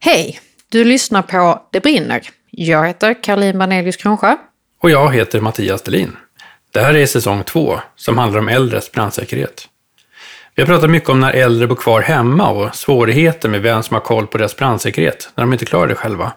Hej! 0.00 0.40
Du 0.68 0.84
lyssnar 0.84 1.22
på 1.22 1.62
Det 1.72 1.80
brinner. 1.80 2.20
Jag 2.50 2.86
heter 2.86 3.22
Caroline 3.22 3.58
Barnelius 3.58 3.96
Kronsjö. 3.96 4.36
Och 4.82 4.90
jag 4.90 5.14
heter 5.14 5.40
Mattias 5.40 5.82
Delin. 5.82 6.16
Det 6.72 6.80
här 6.80 6.94
är 6.94 7.06
säsong 7.06 7.44
två 7.44 7.80
som 7.96 8.18
handlar 8.18 8.40
om 8.40 8.48
äldres 8.48 8.92
brandsäkerhet. 8.92 9.68
Vi 10.54 10.62
har 10.62 10.66
pratat 10.66 10.90
mycket 10.90 11.08
om 11.08 11.20
när 11.20 11.32
äldre 11.32 11.66
bor 11.66 11.76
kvar 11.76 12.00
hemma 12.00 12.50
och 12.50 12.74
svårigheter 12.74 13.48
med 13.48 13.62
vem 13.62 13.82
som 13.82 13.94
har 13.94 14.00
koll 14.00 14.26
på 14.26 14.38
deras 14.38 14.56
brandsäkerhet 14.56 15.30
när 15.34 15.44
de 15.44 15.52
inte 15.52 15.64
klarar 15.64 15.86
det 15.86 15.94
själva. 15.94 16.32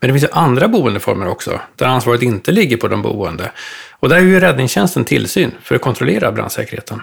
Men 0.00 0.08
det 0.08 0.14
finns 0.14 0.30
ju 0.30 0.36
andra 0.38 0.68
boendeformer 0.68 1.28
också, 1.28 1.60
där 1.76 1.86
ansvaret 1.86 2.22
inte 2.22 2.52
ligger 2.52 2.76
på 2.76 2.88
de 2.88 3.02
boende. 3.02 3.52
Och 3.90 4.08
där 4.08 4.16
är 4.16 4.20
ju 4.20 4.40
räddningstjänsten 4.40 5.04
tillsyn 5.04 5.54
för 5.62 5.74
att 5.74 5.82
kontrollera 5.82 6.32
brandsäkerheten. 6.32 7.02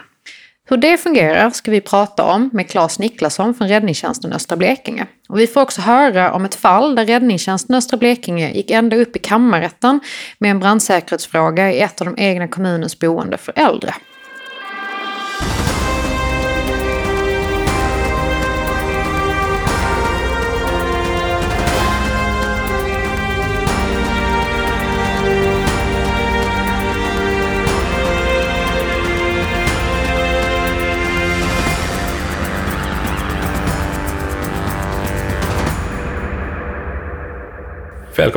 Hur 0.68 0.78
det 0.78 0.98
fungerar 0.98 1.50
ska 1.50 1.72
vi 1.72 1.82
prata 1.82 2.24
om 2.24 2.50
med 2.54 2.70
Claes 2.70 3.00
Niklasson 3.00 3.54
från 3.54 3.68
Räddningstjänsten 3.68 4.34
Östra 4.34 4.58
Blekinge. 4.58 5.08
Och 5.30 5.40
vi 5.40 5.48
får 5.48 5.62
också 5.62 5.82
höra 5.82 6.34
om 6.34 6.46
ett 6.46 6.56
fall 6.56 6.96
där 6.96 7.06
Räddningstjänsten 7.06 7.76
Östra 7.76 7.98
Blekinge 7.98 8.52
gick 8.52 8.72
ända 8.72 8.98
upp 8.98 9.16
i 9.16 9.20
kammarrätten 9.20 10.00
med 10.38 10.52
en 10.52 10.60
brandsäkerhetsfråga 10.60 11.72
i 11.72 11.80
ett 11.80 12.02
av 12.02 12.08
de 12.08 12.24
egna 12.24 12.48
kommunens 12.48 13.00
boende 13.00 13.38
för 13.38 13.54
äldre. 13.56 13.94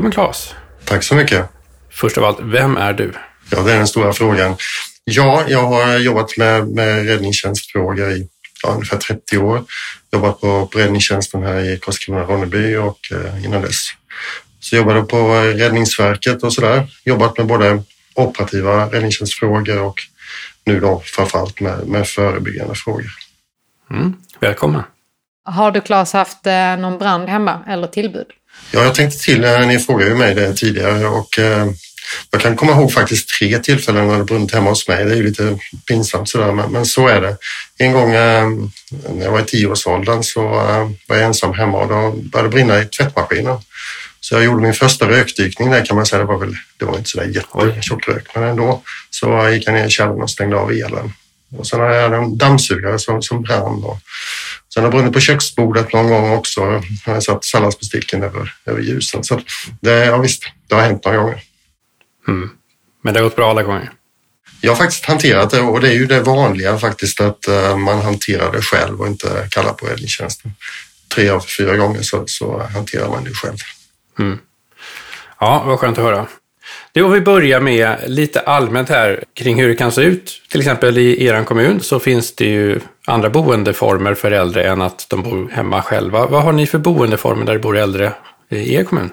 Välkommen 0.08 0.32
Claes! 0.32 0.54
Tack 0.84 1.02
så 1.02 1.14
mycket. 1.14 1.48
Först 1.90 2.18
av 2.18 2.24
allt, 2.24 2.38
vem 2.40 2.76
är 2.76 2.92
du? 2.92 3.12
Ja, 3.51 3.62
det 3.62 3.73
är 3.73 3.76
den 3.76 3.87
stora 3.87 4.12
frågan. 4.12 4.56
Ja, 5.04 5.45
jag 5.48 5.62
har 5.62 5.98
jobbat 5.98 6.37
med, 6.37 6.68
med 6.68 7.06
räddningstjänstfrågor 7.06 8.10
i 8.10 8.28
ja, 8.62 8.70
ungefär 8.70 8.96
30 8.96 9.38
år. 9.38 9.65
Jobbat 10.12 10.40
på, 10.40 10.66
på 10.66 10.78
räddningstjänsten 10.78 11.42
här 11.42 11.60
i 11.60 11.78
Karlskrona-Ronneby 11.78 12.76
och 12.76 12.98
eh, 13.12 13.45
innan 13.45 13.62
dess. 13.62 13.87
Så 14.60 14.76
jobbade 14.76 15.02
på 15.02 15.30
Räddningsverket 15.34 16.43
och 16.43 16.52
sådär. 16.52 16.87
Jobbat 17.04 17.38
med 17.38 17.46
både 17.46 17.82
operativa 18.15 18.87
räddningstjänstfrågor 18.87 19.82
och 19.82 20.00
nu 20.65 20.80
då 20.80 21.02
framförallt 21.04 21.60
med, 21.60 21.87
med 21.87 22.09
förebyggande 22.09 22.74
frågor. 22.74 23.10
Mm, 23.90 24.16
välkommen! 24.40 24.82
Har 25.45 25.70
du 25.70 25.80
Claes 25.80 26.12
haft 26.12 26.46
eh, 26.46 26.76
någon 26.76 26.98
brand 26.98 27.28
hemma 27.28 27.60
eller 27.66 27.87
tillbud? 27.87 28.26
Ja, 28.70 28.84
jag 28.84 28.95
tänkte 28.95 29.18
till, 29.18 29.40
när 29.40 29.66
ni 29.66 29.78
frågade 29.78 30.14
mig 30.14 30.34
det 30.34 30.54
tidigare 30.54 31.06
och 31.06 31.38
eh, 31.38 31.66
jag 32.30 32.40
kan 32.40 32.56
komma 32.56 32.73
ihåg 32.73 32.92
faktiskt 32.92 33.28
tre 33.28 33.59
tillfällen 33.59 34.09
när 34.09 34.18
det 34.18 34.24
brunnit 34.24 34.54
hemma 34.54 34.70
hos 34.70 34.88
mig. 34.88 35.04
Det 35.04 35.12
är 35.12 35.16
ju 35.16 35.23
lite 35.23 35.59
pinsamt 35.88 36.28
sådär, 36.28 36.52
men, 36.52 36.73
men 36.73 36.87
så 36.87 37.09
är 37.09 37.20
det. 37.20 37.37
En 37.78 37.92
gång 37.92 38.15
eh, 38.15 38.48
när 39.09 39.24
jag 39.24 39.32
var 39.32 39.40
i 39.40 39.45
tioårsåldern 39.45 40.23
så 40.23 40.40
eh, 40.40 40.90
var 41.06 41.16
jag 41.16 41.24
ensam 41.24 41.54
hemma 41.54 41.78
och 41.78 41.88
då 41.88 42.10
började 42.10 42.48
det 42.48 42.52
brinna 42.52 42.82
i 42.82 42.84
tvättmaskinen. 42.84 43.59
Så 44.20 44.34
jag 44.34 44.45
gjorde 44.45 44.62
min 44.62 44.74
första 44.74 45.09
rökdykning 45.09 45.70
där 45.70 45.84
kan 45.84 45.96
man 45.96 46.06
säga. 46.06 46.18
Det 46.18 46.24
var 46.24 46.38
väl, 46.38 46.54
det 46.76 46.84
var 46.84 46.96
inte 46.96 47.10
sådär 47.10 47.26
jättetjock 47.26 48.09
rök, 48.09 48.26
men 48.34 48.45
ändå. 48.45 48.82
Så 49.10 49.48
gick 49.48 49.66
jag 49.66 49.74
ner 49.74 49.87
i 49.87 49.90
källaren 49.90 50.22
och 50.22 50.30
stängde 50.30 50.56
av 50.56 50.72
elen. 50.72 51.12
Och 51.56 51.66
sen 51.66 51.80
hade 51.80 51.96
jag 51.96 52.15
en 52.15 52.38
dammsugare 52.38 52.98
som, 52.98 53.22
som 53.22 53.43
brann. 53.43 53.84
Och 53.84 53.98
sen 54.74 54.85
har 54.85 54.91
brunnit 54.91 55.13
på 55.13 55.21
köksbordet 55.21 55.93
någon 55.93 56.09
gång 56.09 56.30
också. 56.30 56.83
Jag 57.07 57.13
har 57.13 57.21
satt 57.21 57.45
salladsbesticken 57.45 58.23
över, 58.23 58.55
över 58.66 58.80
ljusen. 58.80 59.24
Så 59.24 59.41
det, 59.80 60.05
ja, 60.05 60.19
visst, 60.19 60.43
det 60.69 60.74
har 60.74 60.83
hänt 60.83 61.05
några 61.05 61.19
gånger. 61.19 61.43
Mm. 62.29 62.51
Men 63.02 63.15
det 63.15 63.21
har 63.21 63.24
gått 63.24 63.37
bra 63.37 63.51
alla 63.51 63.63
gånger? 63.63 63.93
Jag 64.61 64.71
har 64.71 64.77
faktiskt 64.77 65.05
hanterat 65.05 65.51
det 65.51 65.61
och 65.61 65.81
det 65.81 65.89
är 65.89 65.95
ju 65.95 66.07
det 66.07 66.21
vanliga 66.21 66.78
faktiskt 66.78 67.21
att 67.21 67.49
uh, 67.49 67.77
man 67.77 68.03
hanterar 68.03 68.53
det 68.53 68.62
själv 68.62 69.01
och 69.01 69.07
inte 69.07 69.49
kallar 69.51 69.73
på 69.73 69.87
räddningstjänsten. 69.87 70.53
Tre 71.15 71.28
av 71.28 71.41
fyra 71.41 71.77
gånger 71.77 72.03
så, 72.03 72.25
så 72.27 72.62
hanterar 72.73 73.09
man 73.09 73.25
det 73.25 73.31
själv. 73.31 73.57
Mm. 74.19 74.39
Ja, 75.41 75.62
vad 75.67 75.78
skönt 75.78 75.99
att 75.99 76.05
höra. 76.05 76.27
Du, 76.93 77.03
om 77.03 77.12
vi 77.12 77.21
börjar 77.21 77.61
med 77.61 77.97
lite 78.06 78.41
allmänt 78.41 78.89
här 78.89 79.25
kring 79.34 79.61
hur 79.61 79.69
det 79.69 79.75
kan 79.75 79.93
se 79.93 80.03
ut. 80.03 80.43
Till 80.51 80.61
exempel 80.61 80.99
i 80.99 81.25
er 81.27 81.45
kommun 81.45 81.81
så 81.81 82.01
finns 82.01 82.34
det 82.34 82.45
ju 82.45 82.81
andra 83.06 83.31
boendeformer 83.31 84.15
för 84.15 84.31
äldre 84.31 84.69
än 84.69 84.83
att 84.83 85.07
de 85.09 85.23
bor 85.23 85.51
hemma 85.53 85.83
själva. 85.83 86.27
Vad 86.27 86.43
har 86.43 86.53
ni 86.53 86.67
för 86.67 86.78
boendeformer 86.78 87.47
där 87.47 87.53
det 87.53 87.59
bor 87.59 87.77
äldre 87.77 88.12
i 88.51 88.75
er 88.75 88.84
kommun? 88.84 89.11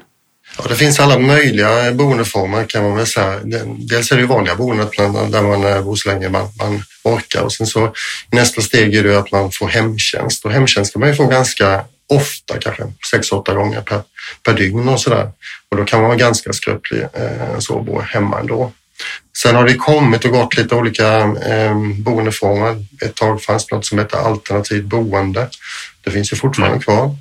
Ja, 0.58 0.64
det 0.70 0.76
finns 0.76 1.00
alla 1.00 1.20
möjliga 1.20 1.92
boendeformer 1.92 2.64
kan 2.64 2.84
man 2.84 2.96
väl 2.96 3.08
säga. 3.08 3.40
Dels 3.78 4.12
är 4.12 4.18
det 4.18 4.26
vanliga 4.26 4.56
boendet 4.56 4.92
där 4.98 5.42
man 5.42 5.66
eh, 5.66 5.82
bor 5.82 5.96
så 5.96 6.10
länge 6.10 6.30
man, 6.30 6.48
man 6.58 6.84
orkar 7.04 7.42
och 7.42 7.54
sen 7.54 7.68
så 7.68 7.94
nästa 8.32 8.62
steg 8.62 8.96
är 8.96 9.04
det 9.04 9.20
att 9.20 9.32
man 9.32 9.52
får 9.52 9.68
hemtjänst 9.68 10.46
och 10.46 10.52
hemtjänst 10.52 10.94
kan 10.94 11.00
man 11.00 11.10
ju 11.10 11.16
få 11.16 11.28
ganska 11.28 11.82
ofta, 12.10 12.60
kanske 12.60 12.84
sex, 13.12 13.32
åtta 13.32 13.54
gånger 13.54 13.82
per, 13.82 14.02
per 14.44 14.54
dygn 14.54 14.90
och 14.90 15.00
sådär. 15.00 15.32
Och 15.76 15.82
då 15.82 15.86
kan 15.86 16.00
man 16.00 16.08
vara 16.08 16.18
ganska 16.18 16.54
skröplig 16.54 17.02
eh, 17.02 17.60
så 17.60 17.80
bo 17.80 18.00
hemma 18.00 18.40
ändå. 18.40 18.72
Sen 19.38 19.56
har 19.56 19.66
det 19.66 19.74
kommit 19.74 20.26
och 20.26 20.32
gått 20.32 20.58
lite 20.58 20.76
olika 20.76 21.20
eh, 21.22 21.78
boendeformer. 21.98 22.86
Ett 23.02 23.16
tag 23.16 23.42
fanns 23.42 23.72
något 23.72 23.86
som 23.86 23.98
hette 23.98 24.18
alternativt 24.18 24.86
boende. 24.86 25.50
Det 26.04 26.12
finns 26.12 26.34
ju 26.34 26.38
fortfarande 26.38 26.84
kvar. 26.84 27.16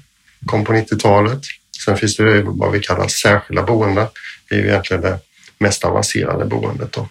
Kom 0.47 0.65
på 0.65 0.73
90-talet. 0.73 1.41
Sen 1.85 1.97
finns 1.97 2.17
det 2.17 2.43
vad 2.43 2.73
vi 2.73 2.81
kallar 2.81 3.09
särskilda 3.09 3.63
boenden. 3.63 4.07
Det 4.49 4.55
är 4.55 4.59
ju 4.59 4.69
egentligen 4.69 5.03
det 5.03 5.19
mest 5.59 5.85
avancerade 5.85 6.45
boendet. 6.45 6.93
Då. 6.93 7.09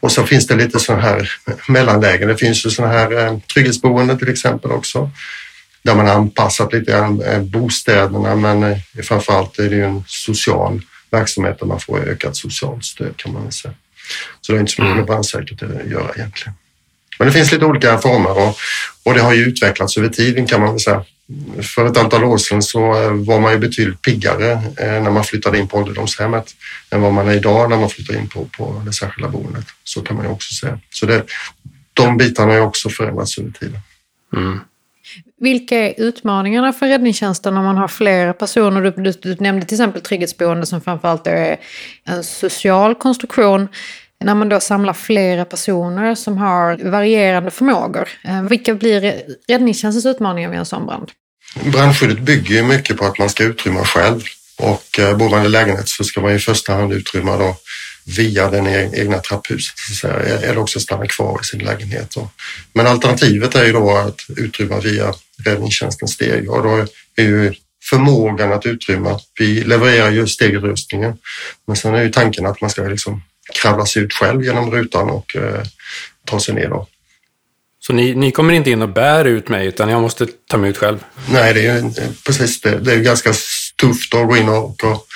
Och 0.00 0.12
så 0.12 0.26
finns 0.26 0.46
det 0.46 0.54
lite 0.54 0.80
sådana 0.80 1.02
här 1.02 1.30
mellanlägen. 1.68 2.28
Det 2.28 2.36
finns 2.36 2.66
ju 2.66 2.70
sådana 2.70 2.92
här 2.92 3.26
eh, 3.26 3.38
trygghetsboenden 3.54 4.18
till 4.18 4.28
exempel 4.28 4.70
också 4.72 5.10
där 5.82 5.94
man 5.94 6.08
anpassat 6.08 6.72
lite 6.72 6.90
grann 6.90 7.22
eh, 7.22 7.42
bostäderna 7.42 8.36
men 8.36 8.62
eh, 8.62 8.78
framförallt 9.02 9.58
är 9.58 9.70
det 9.70 9.76
ju 9.76 9.84
en 9.84 10.04
social 10.06 10.82
verksamhet 11.10 11.58
där 11.58 11.66
man 11.66 11.80
får 11.80 11.98
ökat 11.98 12.36
socialt 12.36 12.84
stöd 12.84 13.16
kan 13.16 13.32
man 13.32 13.52
säga. 13.52 13.74
Så 14.40 14.52
det 14.52 14.58
är 14.58 14.60
inte 14.60 14.72
så 14.72 14.82
mycket 14.82 14.96
med 14.96 15.06
brandsäkerhet 15.06 15.62
att 15.62 15.90
göra 15.90 16.12
egentligen. 16.14 16.54
Men 17.18 17.28
det 17.28 17.32
finns 17.32 17.52
lite 17.52 17.64
olika 17.64 17.98
former 17.98 18.48
och, 18.48 18.56
och 19.04 19.14
det 19.14 19.20
har 19.20 19.34
ju 19.34 19.44
utvecklats 19.44 19.96
över 19.96 20.08
tiden 20.08 20.46
kan 20.46 20.60
man 20.60 20.80
säga. 20.80 21.04
För 21.62 21.86
ett 21.86 21.96
antal 21.96 22.24
år 22.24 22.38
sedan 22.38 22.62
så 22.62 23.02
eh, 23.02 23.12
var 23.12 23.40
man 23.40 23.52
ju 23.52 23.58
betydligt 23.58 24.02
piggare 24.02 24.62
när 24.78 25.10
man 25.10 25.24
flyttade 25.24 25.58
in 25.58 25.68
på 25.68 25.76
ålderdomshemmet 25.76 26.50
än 26.90 27.00
vad 27.00 27.12
man 27.12 27.28
är 27.28 27.34
idag 27.34 27.70
när 27.70 27.76
man 27.76 27.90
flyttar 27.90 28.16
in 28.16 28.28
på, 28.28 28.44
på 28.44 28.82
det 28.86 28.92
särskilda 28.92 29.28
boendet. 29.28 29.66
Så 29.84 30.00
kan 30.00 30.16
man 30.16 30.24
ju 30.24 30.30
också 30.30 30.54
säga. 30.54 30.80
Så 30.90 31.06
det, 31.06 31.24
de 31.94 32.16
bitarna 32.16 32.52
har 32.52 32.60
också 32.60 32.88
förändrats 32.88 33.38
över 33.38 33.50
tiden. 33.50 33.78
Mm. 34.36 34.60
Vilka 35.40 35.76
är 35.76 35.94
utmaningarna 35.96 36.72
för 36.72 36.88
räddningstjänsten 36.88 37.56
om 37.56 37.64
man 37.64 37.76
har 37.76 37.88
flera 37.88 38.32
personer? 38.32 38.82
Du, 38.82 38.90
du, 38.90 39.12
du 39.12 39.36
nämnde 39.40 39.66
till 39.66 39.74
exempel 39.74 40.02
trygghetsboende 40.02 40.66
som 40.66 40.80
framförallt 40.80 41.26
är 41.26 41.56
en 42.04 42.24
social 42.24 42.94
konstruktion. 42.94 43.68
När 44.24 44.34
man 44.34 44.48
då 44.48 44.60
samlar 44.60 44.92
flera 44.92 45.44
personer 45.44 46.14
som 46.14 46.38
har 46.38 46.90
varierande 46.90 47.50
förmågor, 47.50 48.08
eh, 48.24 48.42
vilka 48.42 48.74
blir 48.74 49.22
räddningstjänstens 49.48 50.06
utmaningar 50.06 50.50
vid 50.50 50.58
en 50.58 50.66
sån 50.66 50.86
brand? 50.86 51.10
Brandskyddet 51.72 52.18
bygger 52.20 52.54
ju 52.54 52.62
mycket 52.62 52.96
på 52.96 53.04
att 53.04 53.18
man 53.18 53.30
ska 53.30 53.44
utrymma 53.44 53.84
själv 53.84 54.22
och 54.58 54.98
eh, 54.98 55.16
bor 55.16 55.30
man 55.30 55.46
i 55.46 55.48
lägenhet 55.48 55.88
så 55.88 56.04
ska 56.04 56.20
man 56.20 56.32
i 56.32 56.38
första 56.38 56.72
hand 56.72 56.92
utrymma 56.92 57.36
då 57.36 57.56
via 58.16 58.50
den 58.50 58.66
e-, 58.66 58.90
egna 58.92 59.18
trapphuset 59.18 59.78
säga, 59.78 60.18
eller 60.18 60.58
också 60.58 60.80
stanna 60.80 61.06
kvar 61.06 61.40
i 61.42 61.44
sin 61.44 61.60
lägenhet. 61.60 62.14
Men 62.72 62.86
alternativet 62.86 63.54
är 63.54 63.64
ju 63.64 63.72
då 63.72 63.96
att 63.96 64.20
utrymma 64.36 64.80
via 64.80 65.14
räddningstjänstens 65.44 66.12
steg 66.12 66.50
och 66.50 66.62
då 66.62 66.86
är 67.16 67.22
ju 67.22 67.54
förmågan 67.90 68.52
att 68.52 68.66
utrymma. 68.66 69.20
Vi 69.38 69.64
levererar 69.64 70.10
ju 70.10 70.26
stegutrustningen, 70.26 71.18
men 71.66 71.76
sen 71.76 71.94
är 71.94 72.02
ju 72.02 72.10
tanken 72.10 72.46
att 72.46 72.60
man 72.60 72.70
ska 72.70 72.82
liksom 72.82 73.22
kravla 73.54 73.86
sig 73.86 74.02
ut 74.02 74.12
själv 74.12 74.44
genom 74.44 74.70
rutan 74.70 75.10
och 75.10 75.36
eh, 75.36 75.62
ta 76.24 76.40
sig 76.40 76.54
ner. 76.54 76.68
Då. 76.68 76.86
Så 77.80 77.92
ni, 77.92 78.14
ni 78.14 78.32
kommer 78.32 78.54
inte 78.54 78.70
in 78.70 78.82
och 78.82 78.88
bär 78.88 79.24
ut 79.24 79.48
mig, 79.48 79.66
utan 79.66 79.88
jag 79.88 80.02
måste 80.02 80.26
ta 80.48 80.56
mig 80.56 80.70
ut 80.70 80.76
själv? 80.76 81.04
Nej, 81.30 81.54
det 81.54 81.66
är 81.66 81.76
ju 81.76 81.92
precis 82.26 82.60
det. 82.60 82.78
Det 82.78 82.92
är 82.92 83.00
ganska 83.00 83.32
tufft 83.80 84.14
att 84.14 84.26
gå 84.26 84.36
in 84.36 84.48
och, 84.48 84.84
och 84.84 85.06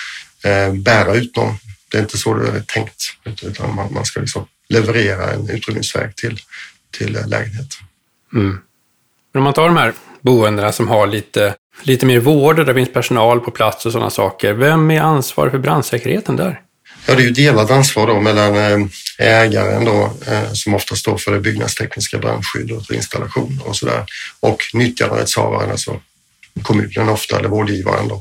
eh, 0.48 0.72
bära 0.72 1.14
ut 1.14 1.36
någon. 1.36 1.54
Det 1.94 1.98
är 1.98 2.02
inte 2.02 2.18
så 2.18 2.34
det 2.34 2.48
är 2.48 2.60
tänkt, 2.60 3.02
utan 3.42 3.74
man, 3.74 3.92
man 3.92 4.04
ska 4.04 4.20
liksom 4.20 4.46
leverera 4.68 5.32
en 5.32 5.50
utrymningsväg 5.50 6.16
till, 6.16 6.40
till 6.90 7.12
lägenheten. 7.12 7.86
Mm. 8.32 8.58
Men 9.32 9.40
om 9.40 9.44
man 9.44 9.52
tar 9.52 9.66
de 9.66 9.76
här 9.76 9.92
boendena 10.20 10.72
som 10.72 10.88
har 10.88 11.06
lite, 11.06 11.54
lite 11.82 12.06
mer 12.06 12.20
vård 12.20 12.58
och 12.58 12.66
där 12.66 12.74
finns 12.74 12.92
personal 12.92 13.40
på 13.40 13.50
plats 13.50 13.86
och 13.86 13.92
sådana 13.92 14.10
saker. 14.10 14.52
Vem 14.52 14.90
är 14.90 15.00
ansvarig 15.00 15.50
för 15.50 15.58
brandsäkerheten 15.58 16.36
där? 16.36 16.60
Ja, 17.06 17.14
det 17.14 17.22
är 17.22 17.26
ju 17.26 17.30
delat 17.30 17.70
ansvar 17.70 18.06
då 18.06 18.20
mellan 18.20 18.56
eh, 18.56 18.86
ägaren 19.18 19.84
då, 19.84 20.12
eh, 20.26 20.52
som 20.52 20.74
ofta 20.74 20.96
står 20.96 21.16
för 21.16 21.32
det 21.32 21.40
byggnadstekniska 21.40 22.18
brandskyddet 22.18 22.88
och 22.88 22.94
installation 22.94 23.60
och 23.64 23.76
sådär 23.76 24.04
och 24.40 24.62
nyttjanderättshavaren, 24.72 25.70
alltså 25.70 26.00
kommunen 26.62 27.08
ofta, 27.08 27.38
eller 27.38 27.48
vårdgivaren 27.48 28.08
då, 28.08 28.20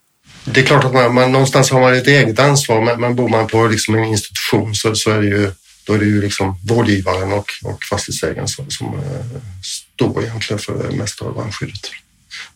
Det 0.44 0.60
är 0.60 0.64
klart 0.64 0.84
att 0.84 0.92
man, 0.92 1.14
man 1.14 1.32
någonstans 1.32 1.70
har 1.70 1.80
man 1.80 1.94
ett 1.94 2.06
eget 2.06 2.38
ansvar, 2.38 2.80
men, 2.80 3.00
men 3.00 3.16
bor 3.16 3.28
man 3.28 3.46
på 3.46 3.66
liksom 3.66 3.94
en 3.94 4.04
institution 4.04 4.74
så, 4.74 4.94
så 4.94 5.10
är 5.10 5.20
det 5.20 5.26
ju 5.26 5.52
då 5.86 5.92
är 5.92 5.98
det 5.98 6.04
ju 6.04 6.20
liksom 6.20 6.58
vårdgivaren 6.68 7.32
och, 7.32 7.46
och 7.64 7.84
fastighetsägaren 7.90 8.48
som, 8.48 8.70
som 8.70 8.86
eh, 8.86 9.40
står 9.62 10.22
egentligen 10.22 10.58
för 10.58 10.88
det 10.88 10.96
mesta 10.96 11.24
av 11.24 11.34
brandskyddet. 11.34 11.90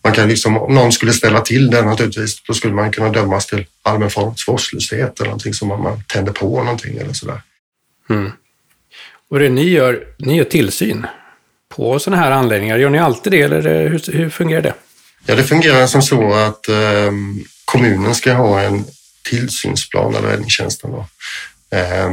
Man 0.03 0.13
kan 0.13 0.29
liksom, 0.29 0.59
om 0.59 0.75
någon 0.75 0.93
skulle 0.93 1.13
ställa 1.13 1.41
till 1.41 1.71
det 1.71 1.83
naturligtvis, 1.83 2.43
då 2.43 2.55
skulle 2.55 2.75
man 2.75 2.93
kunna 2.93 3.09
dömas 3.09 3.47
till 3.47 3.67
allmän 3.83 4.11
vårdslöshet 4.47 5.21
eller 5.21 5.29
någonting 5.29 5.55
som 5.55 5.69
man, 5.69 5.83
man 5.83 6.03
tänder 6.07 6.33
på 6.33 6.63
någonting 6.63 6.97
eller 6.97 7.13
sådär. 7.13 7.43
Mm. 8.11 8.33
Och 9.31 9.39
det 9.39 9.49
ni 9.49 9.69
gör, 9.69 10.07
ni 10.19 10.37
gör 10.37 10.45
tillsyn 10.45 11.07
på 11.69 11.99
sådana 11.99 12.23
här 12.23 12.31
anläggningar. 12.31 12.79
Gör 12.79 12.91
ni 12.91 12.99
alltid 12.99 13.33
det 13.33 13.43
eller 13.43 13.89
hur, 13.89 14.13
hur 14.13 14.31
fungerar 14.31 14.63
det? 14.63 14.75
Ja, 15.27 15.35
det 15.35 15.45
fungerar 15.45 15.87
som 15.87 16.03
så 16.03 16.35
att 16.35 16.69
eh, 16.69 17.13
kommunen 17.65 18.15
ska 18.15 18.33
ha 18.33 18.61
en 18.61 18.85
tillsynsplan 19.23 20.17
av 20.17 20.25
räddningstjänsten. 20.25 20.91
Då. 20.91 21.07
Eh, 21.77 22.11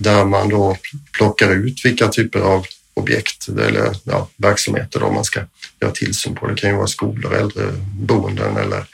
där 0.00 0.24
man 0.24 0.48
då 0.48 0.76
plockar 1.12 1.50
ut 1.50 1.84
vilka 1.84 2.08
typer 2.08 2.40
av 2.40 2.66
objekt 2.94 3.48
eller 3.48 3.96
ja, 4.04 4.28
verksamheter 4.36 5.00
då 5.00 5.12
man 5.12 5.24
ska 5.24 5.40
göra 5.80 5.92
tillsyn 5.92 6.34
på. 6.34 6.46
Det 6.46 6.54
kan 6.54 6.70
ju 6.70 6.76
vara 6.76 6.86
skolor, 6.86 7.34
äldreboenden 7.34 8.56
eller 8.56 8.84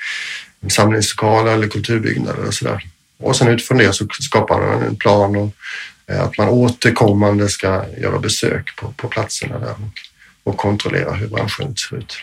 samlingslokaler 0.69 1.53
eller 1.53 1.69
kulturbyggnader 1.69 2.47
och 2.47 2.55
sådär. 2.55 2.87
Och 3.19 3.37
sen 3.37 3.49
utifrån 3.49 3.79
det 3.79 3.93
så 3.93 4.07
skapar 4.21 4.61
man 4.61 4.83
en 4.83 4.97
plan 4.97 5.37
och 5.37 5.53
eh, 6.07 6.23
att 6.23 6.39
man 6.39 6.49
återkommande 6.49 7.49
ska 7.49 7.85
göra 7.99 8.19
besök 8.19 8.77
på, 8.77 8.93
på 8.93 9.09
platserna 9.09 9.59
där 9.59 9.73
och, 9.73 10.51
och 10.51 10.57
kontrollera 10.57 11.13
hur 11.13 11.29
branschen 11.29 11.77
ser 11.77 11.97
ut. 11.97 12.17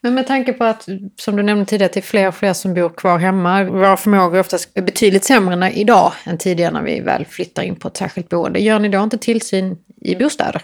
Men 0.00 0.14
med 0.14 0.26
tanke 0.26 0.52
på 0.52 0.64
att, 0.64 0.88
som 1.16 1.36
du 1.36 1.42
nämnde 1.42 1.66
tidigare, 1.66 1.90
det 1.94 2.00
är 2.00 2.02
fler 2.02 2.28
och 2.28 2.34
fler 2.34 2.52
som 2.52 2.74
bor 2.74 2.90
kvar 2.90 3.18
hemma. 3.18 3.64
Våra 3.64 3.96
förmågor 3.96 4.36
är 4.36 4.40
oftast 4.40 4.74
betydligt 4.74 5.24
sämre 5.24 5.72
idag 5.72 6.12
än 6.24 6.38
tidigare 6.38 6.72
när 6.72 6.82
vi 6.82 7.00
väl 7.00 7.26
flyttar 7.26 7.62
in 7.62 7.76
på 7.76 7.88
ett 7.88 7.96
särskilt 7.96 8.28
boende. 8.28 8.60
Gör 8.60 8.78
ni 8.78 8.88
då 8.88 9.02
inte 9.02 9.18
tillsyn 9.18 9.76
i 10.02 10.16
bostäder? 10.16 10.62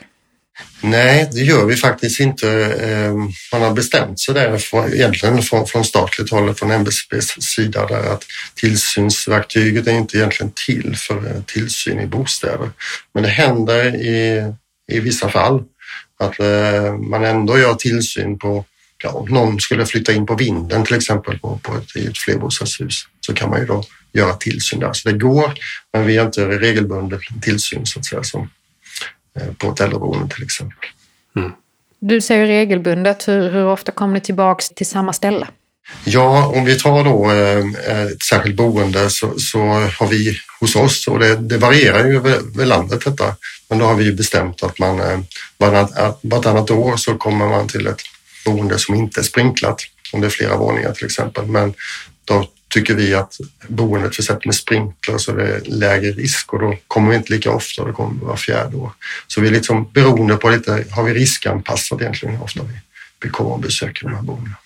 Nej, 0.81 1.29
det 1.33 1.41
gör 1.41 1.67
vi 1.67 1.77
faktiskt 1.77 2.21
inte. 2.21 2.49
Ehm, 2.81 3.31
man 3.53 3.63
har 3.63 3.73
bestämt 3.73 4.21
sig 4.21 4.35
där, 4.35 4.95
egentligen 4.95 5.43
från, 5.43 5.67
från 5.67 5.85
statligt 5.85 6.31
håll, 6.31 6.55
från 6.55 6.71
MSBs 6.71 7.37
sida, 7.41 7.87
där 7.87 8.13
att 8.13 8.25
tillsynsverktyget 8.55 9.87
är 9.87 9.93
inte 9.93 10.17
egentligen 10.17 10.53
till 10.67 10.97
för 10.97 11.17
eh, 11.17 11.43
tillsyn 11.47 12.01
i 12.01 12.07
bostäder. 12.07 12.71
Men 13.15 13.23
det 13.23 13.29
händer 13.29 13.95
i, 13.95 14.53
i 14.93 15.01
vissa 15.01 15.29
fall 15.29 15.63
att 16.19 16.41
eh, 16.41 16.95
man 16.99 17.25
ändå 17.25 17.59
gör 17.59 17.75
tillsyn 17.75 18.39
på 18.39 18.65
ja, 19.03 19.11
om 19.11 19.29
någon 19.29 19.61
skulle 19.61 19.87
flytta 19.87 20.13
in 20.13 20.27
på 20.27 20.35
vinden 20.35 20.85
till 20.85 20.97
exempel 20.97 21.39
på, 21.39 21.59
på 21.63 21.77
ett, 21.77 21.97
i 21.97 22.07
ett 22.07 22.19
flerbostadshus 22.19 23.07
så 23.21 23.35
kan 23.35 23.51
man 23.51 23.61
ju 23.61 23.67
då 23.67 23.85
göra 24.13 24.33
tillsyn 24.33 24.81
där. 24.81 24.93
Så 24.93 25.09
det 25.09 25.19
går, 25.19 25.55
men 25.93 26.07
vi 26.07 26.17
har 26.17 26.27
inte 26.27 26.47
regelbunden 26.47 27.21
tillsyn 27.43 27.87
så 27.87 27.99
att 27.99 28.05
säga 28.05 28.23
som 28.23 28.51
eh, 29.41 29.53
på 29.59 29.71
ett 29.73 29.81
äldreboende 29.81 30.35
till 30.35 30.45
exempel. 30.45 30.89
Mm. 31.37 31.53
Du 32.01 32.21
säger 32.21 32.47
regelbundet. 32.47 33.29
Hur, 33.29 33.51
hur 33.51 33.67
ofta 33.67 33.93
kommer 33.93 34.15
ni 34.15 34.21
tillbaks 34.21 34.69
till 34.69 34.87
samma 34.87 35.13
ställe? 35.13 35.47
Ja, 36.05 36.47
om 36.47 36.65
vi 36.65 36.79
tar 36.79 37.05
då 37.05 37.31
eh, 37.31 38.03
ett 38.03 38.23
särskilt 38.23 38.57
boende 38.57 39.11
så, 39.11 39.39
så 39.39 39.59
har 39.99 40.07
vi 40.07 40.39
hos 40.61 40.77
oss, 40.77 41.09
och 41.09 41.19
det, 41.19 41.37
det 41.37 41.59
varierar 41.59 42.07
ju 42.07 42.17
över, 42.17 42.31
över 42.31 42.67
landet 42.67 43.05
detta, 43.05 43.37
men 43.69 43.79
då 43.79 43.85
har 43.85 43.95
vi 43.95 44.13
bestämt 44.13 44.63
att 44.63 44.79
man 44.79 45.01
eh, 45.01 45.21
vartannat, 45.59 46.19
vartannat 46.23 46.71
år 46.71 46.97
så 46.97 47.15
kommer 47.15 47.49
man 47.49 47.69
till 47.69 47.87
ett 47.87 48.03
boende 48.45 48.79
som 48.79 48.95
inte 48.95 49.21
är 49.21 49.25
sprinklat, 49.25 49.83
om 50.13 50.21
det 50.21 50.27
är 50.27 50.31
flera 50.31 50.57
våningar 50.57 50.93
till 50.93 51.07
exempel. 51.07 51.47
Men 51.47 51.75
då 52.25 52.49
tycker 52.69 52.95
vi 52.95 53.15
att 53.15 53.37
boendet 53.69 54.17
försett 54.17 54.45
med 54.45 54.55
sprinkler 54.55 55.19
så 55.19 55.33
det 55.33 55.57
är 55.57 55.61
lägre 55.65 56.11
risk 56.11 56.53
och 56.53 56.61
då 56.61 56.77
kommer 56.87 57.11
vi 57.11 57.17
inte 57.17 57.33
lika 57.33 57.51
ofta, 57.51 57.85
det 57.85 57.93
kommer 57.93 58.25
var 58.25 58.37
fjärde 58.37 58.77
år. 58.77 58.93
Så 59.27 59.41
vi 59.41 59.49
är 59.49 59.53
liksom 59.53 59.91
beroende 59.93 60.37
på 60.37 60.51
lite, 60.51 60.85
har 60.91 61.05
vi 61.05 61.15
riskanpassat 61.15 62.01
egentligen 62.01 62.37
hur 62.37 62.45
ofta 62.45 62.63
vi, 62.63 62.75
vi 63.23 63.29
kommer 63.29 63.51
och 63.51 63.61
besöker 63.61 64.05
de 64.05 64.15
här 64.15 64.23
boendena. 64.23 64.57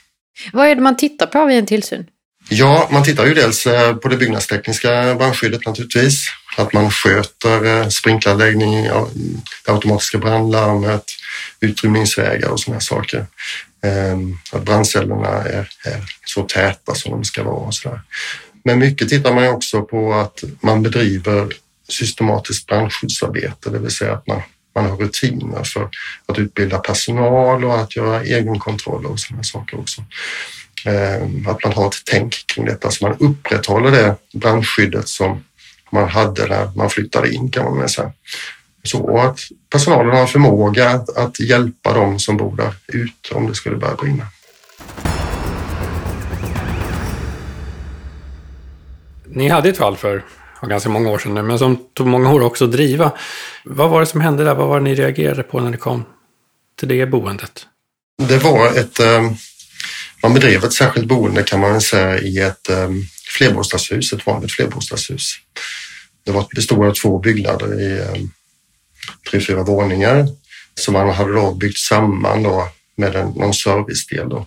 Vad 0.52 0.66
är 0.66 0.74
det 0.74 0.80
man 0.80 0.96
tittar 0.96 1.26
på 1.26 1.46
vid 1.46 1.58
en 1.58 1.66
tillsyn? 1.66 2.06
Ja, 2.48 2.88
man 2.92 3.04
tittar 3.04 3.26
ju 3.26 3.34
dels 3.34 3.66
eh, 3.66 3.96
på 3.96 4.08
det 4.08 4.16
byggnadstekniska 4.16 5.14
brandskyddet 5.14 5.66
naturligtvis. 5.66 6.24
Att 6.56 6.72
man 6.72 6.90
sköter 6.90 7.64
eh, 7.64 7.88
sprinkleranläggning, 7.88 8.84
det 9.64 9.72
automatiska 9.72 10.18
brandlarmet, 10.18 11.04
utrymningsvägar 11.60 12.48
och 12.48 12.60
sådana 12.60 12.80
saker. 12.80 13.26
Ehm, 13.82 14.38
att 14.52 14.62
brandcellerna 14.62 15.28
är, 15.28 15.68
är, 15.84 16.04
så 16.24 16.42
täta 16.42 16.94
som 16.94 17.12
de 17.12 17.24
ska 17.24 17.42
vara 17.42 17.54
och 17.54 17.74
sådär. 17.74 18.00
Men 18.64 18.78
mycket 18.78 19.08
tittar 19.08 19.34
man 19.34 19.48
också 19.48 19.82
på 19.82 20.14
att 20.14 20.44
man 20.60 20.82
bedriver 20.82 21.48
systematiskt 21.88 22.66
brandskyddsarbete, 22.66 23.70
det 23.70 23.78
vill 23.78 23.90
säga 23.90 24.12
att 24.12 24.26
man, 24.26 24.42
man 24.74 24.90
har 24.90 24.96
rutiner 24.96 25.64
för 25.64 25.88
att 26.26 26.38
utbilda 26.38 26.78
personal 26.78 27.64
och 27.64 27.80
att 27.80 27.96
göra 27.96 28.22
egenkontroller 28.22 29.10
och 29.10 29.20
sådana 29.20 29.42
saker 29.42 29.78
också. 29.78 30.04
Ehm, 30.84 31.46
att 31.48 31.64
man 31.64 31.72
har 31.72 31.86
ett 31.86 32.02
tänk 32.04 32.46
kring 32.46 32.64
detta 32.64 32.90
så 32.90 33.08
man 33.08 33.16
upprätthåller 33.18 33.90
det 33.90 34.16
brandskyddet 34.32 35.08
som 35.08 35.44
man 35.90 36.08
hade 36.08 36.46
när 36.46 36.70
man 36.76 36.90
flyttade 36.90 37.34
in 37.34 37.50
kan 37.50 37.76
man 37.76 37.88
säga. 37.88 38.12
Så 38.82 39.18
att 39.18 39.40
personalen 39.70 40.16
har 40.16 40.26
förmåga 40.26 40.90
att, 40.90 41.16
att 41.16 41.40
hjälpa 41.40 41.94
dem 41.94 42.18
som 42.18 42.36
bor 42.36 42.56
där 42.56 42.74
ute 42.86 43.34
om 43.34 43.46
det 43.46 43.54
skulle 43.54 43.76
börja 43.76 43.94
brinna. 43.94 44.26
Ni 49.26 49.48
hade 49.48 49.68
ett 49.68 49.76
fall 49.76 49.96
för 49.96 50.24
ganska 50.62 50.88
många 50.88 51.10
år 51.10 51.18
sedan 51.18 51.34
nu, 51.34 51.42
men 51.42 51.58
som 51.58 51.76
tog 51.94 52.06
många 52.06 52.32
år 52.32 52.42
också 52.42 52.64
att 52.64 52.72
driva. 52.72 53.12
Vad 53.64 53.90
var 53.90 54.00
det 54.00 54.06
som 54.06 54.20
hände 54.20 54.44
där? 54.44 54.54
Vad 54.54 54.68
var 54.68 54.78
det 54.78 54.84
ni 54.84 54.94
reagerade 54.94 55.42
på 55.42 55.60
när 55.60 55.70
ni 55.70 55.76
kom 55.76 56.04
till 56.78 56.88
det 56.88 57.06
boendet? 57.06 57.66
Det 58.22 58.38
var 58.38 58.66
ett... 58.66 59.00
Eh, 59.00 59.30
man 60.22 60.34
bedrev 60.34 60.64
ett 60.64 60.72
särskilt 60.72 61.06
boende 61.06 61.42
kan 61.42 61.60
man 61.60 61.80
säga 61.80 62.18
i 62.18 62.38
ett 62.38 62.70
eh, 62.70 62.88
flerbostadshus, 63.36 64.12
ett 64.12 64.26
vanligt 64.26 64.52
flerbostadshus. 64.52 65.34
Det 66.24 66.32
var, 66.32 66.46
bestod 66.54 66.86
av 66.86 66.92
två 66.92 67.18
byggnader 67.18 67.80
i 67.80 67.98
eh, 67.98 68.22
tre, 69.30 69.40
fyra 69.40 69.62
våningar 69.62 70.28
som 70.74 70.94
man 70.94 71.10
hade 71.10 71.32
då 71.32 71.54
byggt 71.54 71.78
samman 71.78 72.42
då 72.42 72.68
med 72.96 73.16
en, 73.16 73.28
någon 73.28 73.54
servicedel. 73.54 74.28
Då. 74.28 74.46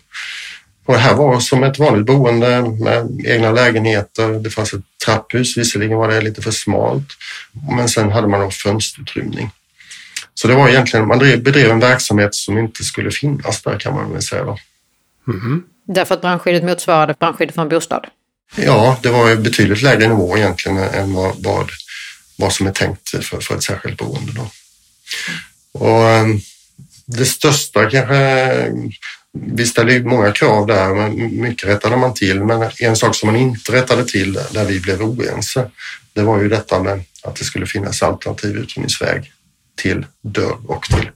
Och 0.86 0.93
det 0.93 1.00
här 1.00 1.15
var 1.15 1.39
som 1.39 1.63
ett 1.63 1.79
vanligt 1.79 2.05
boende 2.05 2.62
med 2.62 3.25
egna 3.25 3.51
lägenheter. 3.51 4.29
Det 4.29 4.50
fanns 4.50 4.74
ett 4.74 4.81
trapphus, 5.05 5.58
visserligen 5.58 5.98
var 5.98 6.08
det 6.08 6.22
lite 6.22 6.41
för 6.41 6.51
smalt, 6.51 7.08
men 7.77 7.89
sen 7.89 8.12
hade 8.12 8.27
man 8.27 8.39
då 8.39 8.51
fönsterutrymning. 8.51 9.51
Så 10.34 10.48
det 10.48 10.55
var 10.55 10.69
egentligen, 10.69 11.08
man 11.08 11.19
bedrev 11.19 11.72
en 11.72 11.79
verksamhet 11.79 12.36
som 12.36 12.58
inte 12.58 12.84
skulle 12.84 13.12
finnas 13.12 13.62
där 13.62 13.79
kan 13.79 13.93
man 13.93 14.13
väl 14.13 14.22
säga. 14.22 14.43
Då. 14.43 14.58
Mm. 15.27 15.63
Därför 15.88 16.15
att 16.15 16.22
brandskyddet 16.22 16.63
motsvarade 16.63 17.15
brandskyddet 17.19 17.55
för 17.55 17.62
en 17.62 17.69
bostad? 17.69 18.08
Ja, 18.55 18.99
det 19.03 19.09
var 19.09 19.35
betydligt 19.35 19.81
lägre 19.81 20.07
nivå 20.07 20.37
egentligen 20.37 20.77
än 20.77 21.13
vad, 21.13 21.35
vad, 21.43 21.69
vad 22.35 22.53
som 22.53 22.67
är 22.67 22.71
tänkt 22.71 23.09
för, 23.09 23.41
för 23.41 23.55
ett 23.55 23.63
särskilt 23.63 23.97
boende. 23.97 24.31
Då. 24.31 24.51
Och 25.71 26.09
ehm, 26.09 26.39
det 27.05 27.25
största 27.25 27.89
kanske, 27.89 28.71
vi 29.33 29.65
ställer 29.65 29.93
ju 29.93 30.03
många 30.03 30.31
krav 30.31 30.67
där, 30.67 30.93
men 30.93 31.41
mycket 31.41 31.69
rättade 31.69 31.97
man 31.97 32.13
till. 32.13 32.43
Men 32.43 32.71
en 32.79 32.95
sak 32.95 33.15
som 33.15 33.27
man 33.27 33.35
inte 33.35 33.71
rättade 33.71 34.05
till 34.05 34.33
där 34.33 34.65
vi 34.65 34.79
blev 34.79 35.01
oense, 35.01 35.69
det 36.13 36.21
var 36.21 36.41
ju 36.41 36.49
detta 36.49 36.83
med 36.83 37.03
att 37.23 37.35
det 37.35 37.45
skulle 37.45 37.65
finnas 37.65 38.03
alternativ 38.03 38.57
utrymningsväg 38.57 39.31
till 39.75 40.05
dörr 40.21 40.57
och 40.67 40.83
till 40.83 41.09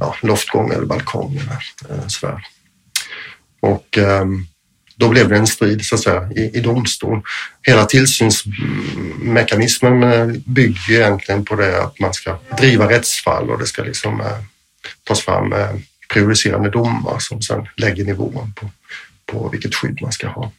ja, 0.00 0.16
loftgång 0.22 0.72
eller 0.72 0.84
balkong. 0.84 1.36
Eller, 1.36 1.96
eh, 1.98 2.06
sådär. 2.06 2.46
Och 3.60 3.98
um, 3.98 4.46
då 4.96 5.08
blev 5.08 5.28
det 5.28 5.36
en 5.36 5.46
strid 5.46 5.84
så 5.84 5.94
att 5.94 6.00
säga, 6.00 6.30
i, 6.36 6.58
i 6.58 6.60
domstol. 6.60 7.22
Hela 7.62 7.84
tillsynsmekanismen 7.84 10.02
eh, 10.02 10.26
bygger 10.46 10.92
egentligen 10.92 11.44
på 11.44 11.56
det 11.56 11.82
att 11.82 12.00
man 12.00 12.14
ska 12.14 12.38
driva 12.58 12.90
rättsfall 12.90 13.50
och 13.50 13.58
det 13.58 13.66
ska 13.66 13.82
liksom 13.82 14.20
eh, 14.20 14.38
tas 15.04 15.20
fram 15.20 15.52
eh, 15.52 15.70
prioriserande 16.12 16.70
domar 16.70 17.18
som 17.18 17.42
sedan 17.42 17.68
lägger 17.76 18.04
nivån 18.04 18.52
på, 18.56 18.70
på 19.26 19.48
vilket 19.48 19.74
skydd 19.74 19.98
man 20.02 20.12
ska 20.12 20.28
ha. 20.28 20.52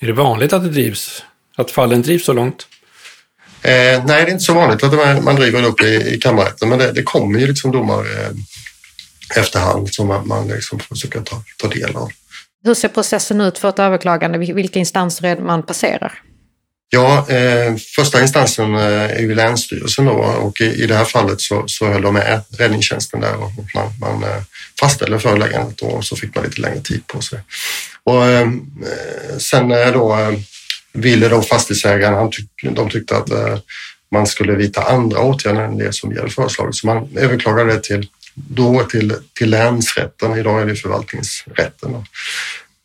Är 0.00 0.06
det 0.06 0.12
vanligt 0.12 0.52
att 0.52 0.62
det 0.62 0.70
drivs, 0.70 1.22
att 1.56 1.70
fallen 1.70 2.02
drivs 2.02 2.24
så 2.24 2.32
långt? 2.32 2.66
Eh, 3.62 4.04
nej, 4.04 4.06
det 4.06 4.14
är 4.14 4.30
inte 4.30 4.44
så 4.44 4.54
vanligt 4.54 4.82
att 4.82 4.94
man, 4.94 5.24
man 5.24 5.36
driver 5.36 5.64
upp 5.64 5.82
i, 5.82 6.14
i 6.14 6.18
kammarrätten, 6.18 6.68
men 6.68 6.78
det, 6.78 6.92
det 6.92 7.02
kommer 7.02 7.40
ju 7.40 7.46
liksom 7.46 7.72
domar 7.72 8.00
eh, 8.00 8.30
efterhand 9.36 9.94
som 9.94 10.06
man, 10.06 10.28
man 10.28 10.48
liksom 10.48 10.78
försöker 10.78 11.20
ta, 11.20 11.42
ta 11.56 11.68
del 11.68 11.96
av. 11.96 12.10
Hur 12.64 12.74
ser 12.74 12.88
processen 12.88 13.40
ut 13.40 13.58
för 13.58 13.68
ett 13.68 13.78
överklagande? 13.78 14.38
Vilka 14.38 14.78
instanser 14.78 15.26
är 15.26 15.36
det 15.36 15.42
man 15.42 15.62
passerar? 15.62 16.22
Ja, 16.90 17.28
eh, 17.28 17.76
första 17.96 18.22
instansen 18.22 18.74
eh, 18.74 19.02
är 19.02 19.20
ju 19.20 19.34
Länsstyrelsen 19.34 20.04
då 20.04 20.12
och 20.12 20.60
i, 20.60 20.64
i 20.64 20.86
det 20.86 20.94
här 20.94 21.04
fallet 21.04 21.40
så, 21.40 21.64
så 21.66 21.86
höll 21.86 22.02
de 22.02 22.14
med 22.14 22.44
räddningstjänsten 22.58 23.20
där 23.20 23.34
och 23.42 23.50
man, 23.74 23.92
man 24.00 24.30
eh, 24.30 24.42
fastställde 24.80 25.18
föreläggandet 25.18 25.80
och 25.80 26.04
så 26.04 26.16
fick 26.16 26.34
man 26.34 26.44
lite 26.44 26.60
längre 26.60 26.80
tid 26.80 27.06
på 27.06 27.20
sig. 27.20 27.38
Och 28.04 28.26
eh, 28.26 28.48
sen 29.38 29.72
eh, 29.72 29.92
då 29.92 30.16
eh, 30.16 30.32
ville 30.92 31.28
då 31.28 31.42
fastighetsägaren, 31.42 32.14
han 32.14 32.30
tyck, 32.30 32.50
de 32.62 32.90
tyckte 32.90 33.16
att 33.16 33.30
eh, 33.30 33.58
man 34.10 34.26
skulle 34.26 34.52
vidta 34.54 34.82
andra 34.82 35.20
åtgärder 35.20 35.60
än 35.60 35.78
det 35.78 35.94
som 35.94 36.12
gäller 36.12 36.28
föreslaget 36.28 36.74
så 36.74 36.86
man 36.86 37.08
överklagade 37.16 37.72
det 37.72 37.82
till, 37.82 38.08
då 38.34 38.84
till, 38.84 39.14
till 39.32 39.50
länsrätten, 39.50 40.38
idag 40.38 40.62
är 40.62 40.66
det 40.66 40.76
förvaltningsrätten. 40.76 41.92
Då. 41.92 42.04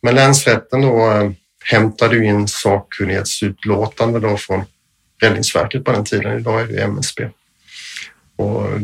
Men 0.02 0.14
länsrätten 0.14 0.80
då 0.80 1.10
eh, 1.10 1.30
hämtade 1.64 2.24
in 2.24 2.48
sakkunnighetsutlåtande 2.48 4.20
då 4.20 4.36
från 4.36 4.64
Räddningsverket 5.22 5.84
på 5.84 5.92
den 5.92 6.04
tiden. 6.04 6.38
Idag 6.38 6.60
är 6.60 6.66
det 6.66 6.82
MSB. 6.82 7.28
Och 8.36 8.66
eh, 8.66 8.80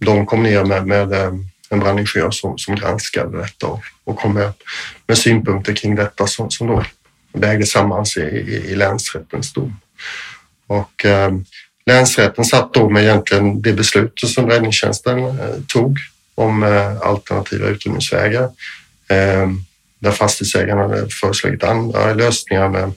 de 0.00 0.26
kom 0.26 0.42
ner 0.42 0.64
med, 0.64 0.86
med 0.86 1.12
eh, 1.12 1.32
en 1.70 1.80
brandingenjör 1.80 2.30
som, 2.30 2.58
som 2.58 2.76
granskade 2.76 3.38
detta 3.38 3.66
och, 3.66 3.82
och 4.04 4.16
kom 4.16 4.34
med, 4.34 4.52
med 5.06 5.18
synpunkter 5.18 5.74
kring 5.74 5.94
detta 5.94 6.26
som, 6.26 6.50
som 6.50 6.66
då 6.66 6.84
vägde 7.32 7.66
samman 7.66 8.04
i, 8.16 8.20
i, 8.20 8.70
i 8.70 8.74
länsrättens 8.74 9.52
dom. 9.52 9.76
Och 10.66 11.04
eh, 11.04 11.32
länsrätten 11.86 12.44
satt 12.44 12.74
då 12.74 12.90
med 12.90 13.02
egentligen 13.02 13.62
det 13.62 13.72
beslutet 13.72 14.28
som 14.28 14.50
räddningstjänsten 14.50 15.18
eh, 15.18 15.34
tog 15.68 15.98
om 16.34 16.62
eh, 16.62 17.00
alternativa 17.00 17.68
utrymningsvägar. 17.68 18.50
Ehm, 19.08 19.64
där 19.98 20.10
fastighetsägarna 20.10 20.82
hade 20.82 21.08
föreslagit 21.08 21.64
andra 21.64 22.14
lösningar 22.14 22.68
med 22.68 22.92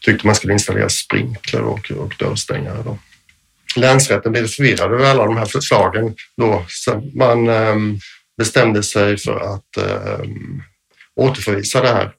tyckte 0.00 0.26
man 0.26 0.36
skulle 0.36 0.52
installera 0.52 0.88
sprinkler 0.88 1.62
och, 1.62 1.90
och 1.90 2.14
dörrstängare. 2.18 2.82
Då. 2.84 2.98
Länsrätten 3.76 4.32
blev 4.32 4.46
förvirrad 4.46 4.92
över 4.92 5.10
alla 5.10 5.24
de 5.24 5.36
här 5.36 5.44
förslagen 5.44 6.14
då. 6.36 6.64
Så 6.68 7.10
man 7.14 7.48
um, 7.48 7.98
bestämde 8.38 8.82
sig 8.82 9.16
för 9.16 9.54
att 9.54 9.88
um, 10.20 10.62
återförvisa 11.20 11.80
det 11.80 11.88
här. 11.88 12.12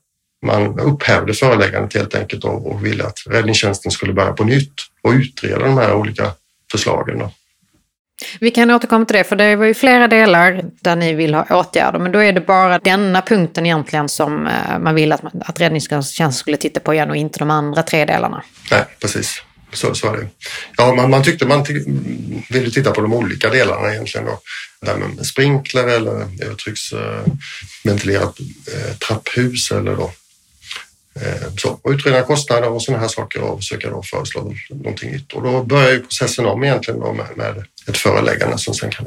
Man 0.46 0.80
upphävde 0.80 1.34
föreläggandet 1.34 1.94
helt 1.94 2.14
enkelt 2.14 2.44
och 2.44 2.84
ville 2.84 3.04
att 3.04 3.18
räddningstjänsten 3.26 3.92
skulle 3.92 4.12
börja 4.12 4.32
på 4.32 4.44
nytt 4.44 4.74
och 5.02 5.10
utreda 5.10 5.58
de 5.58 5.78
här 5.78 5.94
olika 5.94 6.30
förslagen. 6.72 7.22
Vi 8.40 8.50
kan 8.50 8.70
återkomma 8.70 9.04
till 9.04 9.16
det, 9.16 9.24
för 9.24 9.36
det 9.36 9.56
var 9.56 9.64
ju 9.64 9.74
flera 9.74 10.08
delar 10.08 10.64
där 10.80 10.96
ni 10.96 11.14
vill 11.14 11.34
ha 11.34 11.60
åtgärder, 11.60 11.98
men 11.98 12.12
då 12.12 12.22
är 12.22 12.32
det 12.32 12.40
bara 12.40 12.78
denna 12.78 13.22
punkten 13.22 13.66
egentligen 13.66 14.08
som 14.08 14.46
eh, 14.46 14.78
man 14.78 14.94
vill 14.94 15.12
att, 15.12 15.20
att 15.40 15.60
räddningstjänsten 15.60 16.32
skulle 16.32 16.56
titta 16.56 16.80
på 16.80 16.94
igen 16.94 17.10
och 17.10 17.16
inte 17.16 17.38
de 17.38 17.50
andra 17.50 17.82
tre 17.82 18.04
delarna. 18.04 18.42
Nej, 18.70 18.84
precis. 19.00 19.42
Så, 19.72 19.94
så 19.94 20.12
är 20.12 20.16
det. 20.16 20.28
Ja, 20.76 20.94
man, 20.94 21.10
man 21.10 21.22
tyckte 21.22 21.46
man 21.46 21.64
ville 22.50 22.70
titta 22.70 22.90
på 22.90 23.00
de 23.00 23.12
olika 23.12 23.50
delarna 23.50 23.92
egentligen. 23.92 24.26
Då. 24.26 24.40
Det 24.80 24.90
här 24.90 24.96
med 24.96 25.26
sprinkler 25.26 25.86
eller 25.86 26.44
övertrycksventilerat 26.44 28.38
eh, 28.40 28.88
eh, 28.88 28.96
trapphus 28.96 29.70
eller 29.70 29.96
då. 29.96 30.12
Eh, 31.20 31.54
så, 31.58 31.80
och 31.82 31.90
utreda 31.90 32.22
kostnader 32.22 32.68
och 32.68 32.82
sådana 32.82 33.00
här 33.00 33.08
saker 33.08 33.40
och 33.40 33.58
försöka 33.58 33.90
då 33.90 34.02
föreslå 34.02 34.54
någonting 34.70 35.10
nytt. 35.10 35.32
Och 35.32 35.42
då 35.42 35.62
börjar 35.62 35.92
ju 35.92 36.00
processen 36.00 36.46
om 36.46 36.64
egentligen 36.64 37.00
då 37.00 37.12
med, 37.12 37.36
med 37.36 37.64
ett 37.86 37.96
föreläggande 37.96 38.58
som 38.58 38.74
sen 38.74 38.90
kan 38.90 39.06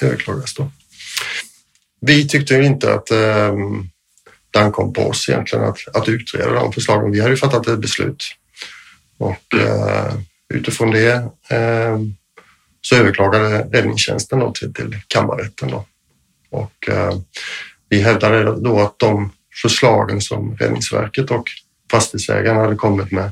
överklagas. 0.00 0.54
Då. 0.54 0.70
Vi 2.00 2.28
tyckte 2.28 2.54
inte 2.54 2.94
att 2.94 3.10
eh, 3.10 3.54
det 4.50 4.58
ankom 4.58 4.92
på 4.92 5.08
oss 5.08 5.28
egentligen 5.28 5.64
att, 5.64 5.96
att 5.96 6.08
utreda 6.08 6.52
de 6.52 6.72
förslagen. 6.72 7.12
Vi 7.12 7.20
hade 7.20 7.32
ju 7.32 7.36
fattat 7.36 7.66
ett 7.66 7.78
beslut 7.78 8.24
och 9.18 9.54
eh, 9.60 10.14
utifrån 10.54 10.90
det 10.90 11.12
eh, 11.50 11.98
så 12.80 12.96
överklagade 12.96 13.58
räddningstjänsten 13.72 14.38
då 14.38 14.52
till, 14.52 14.74
till 14.74 14.98
kammarrätten. 15.08 15.70
Då. 15.70 15.84
Och 16.50 16.88
eh, 16.88 17.12
vi 17.88 18.00
hävdade 18.00 18.60
då 18.60 18.80
att 18.80 18.98
de 18.98 19.32
förslagen 19.62 20.20
som 20.20 20.56
Räddningsverket 20.56 21.30
och 21.30 21.44
fastighetsägarna 21.90 22.60
hade 22.60 22.76
kommit 22.76 23.12
med, 23.12 23.30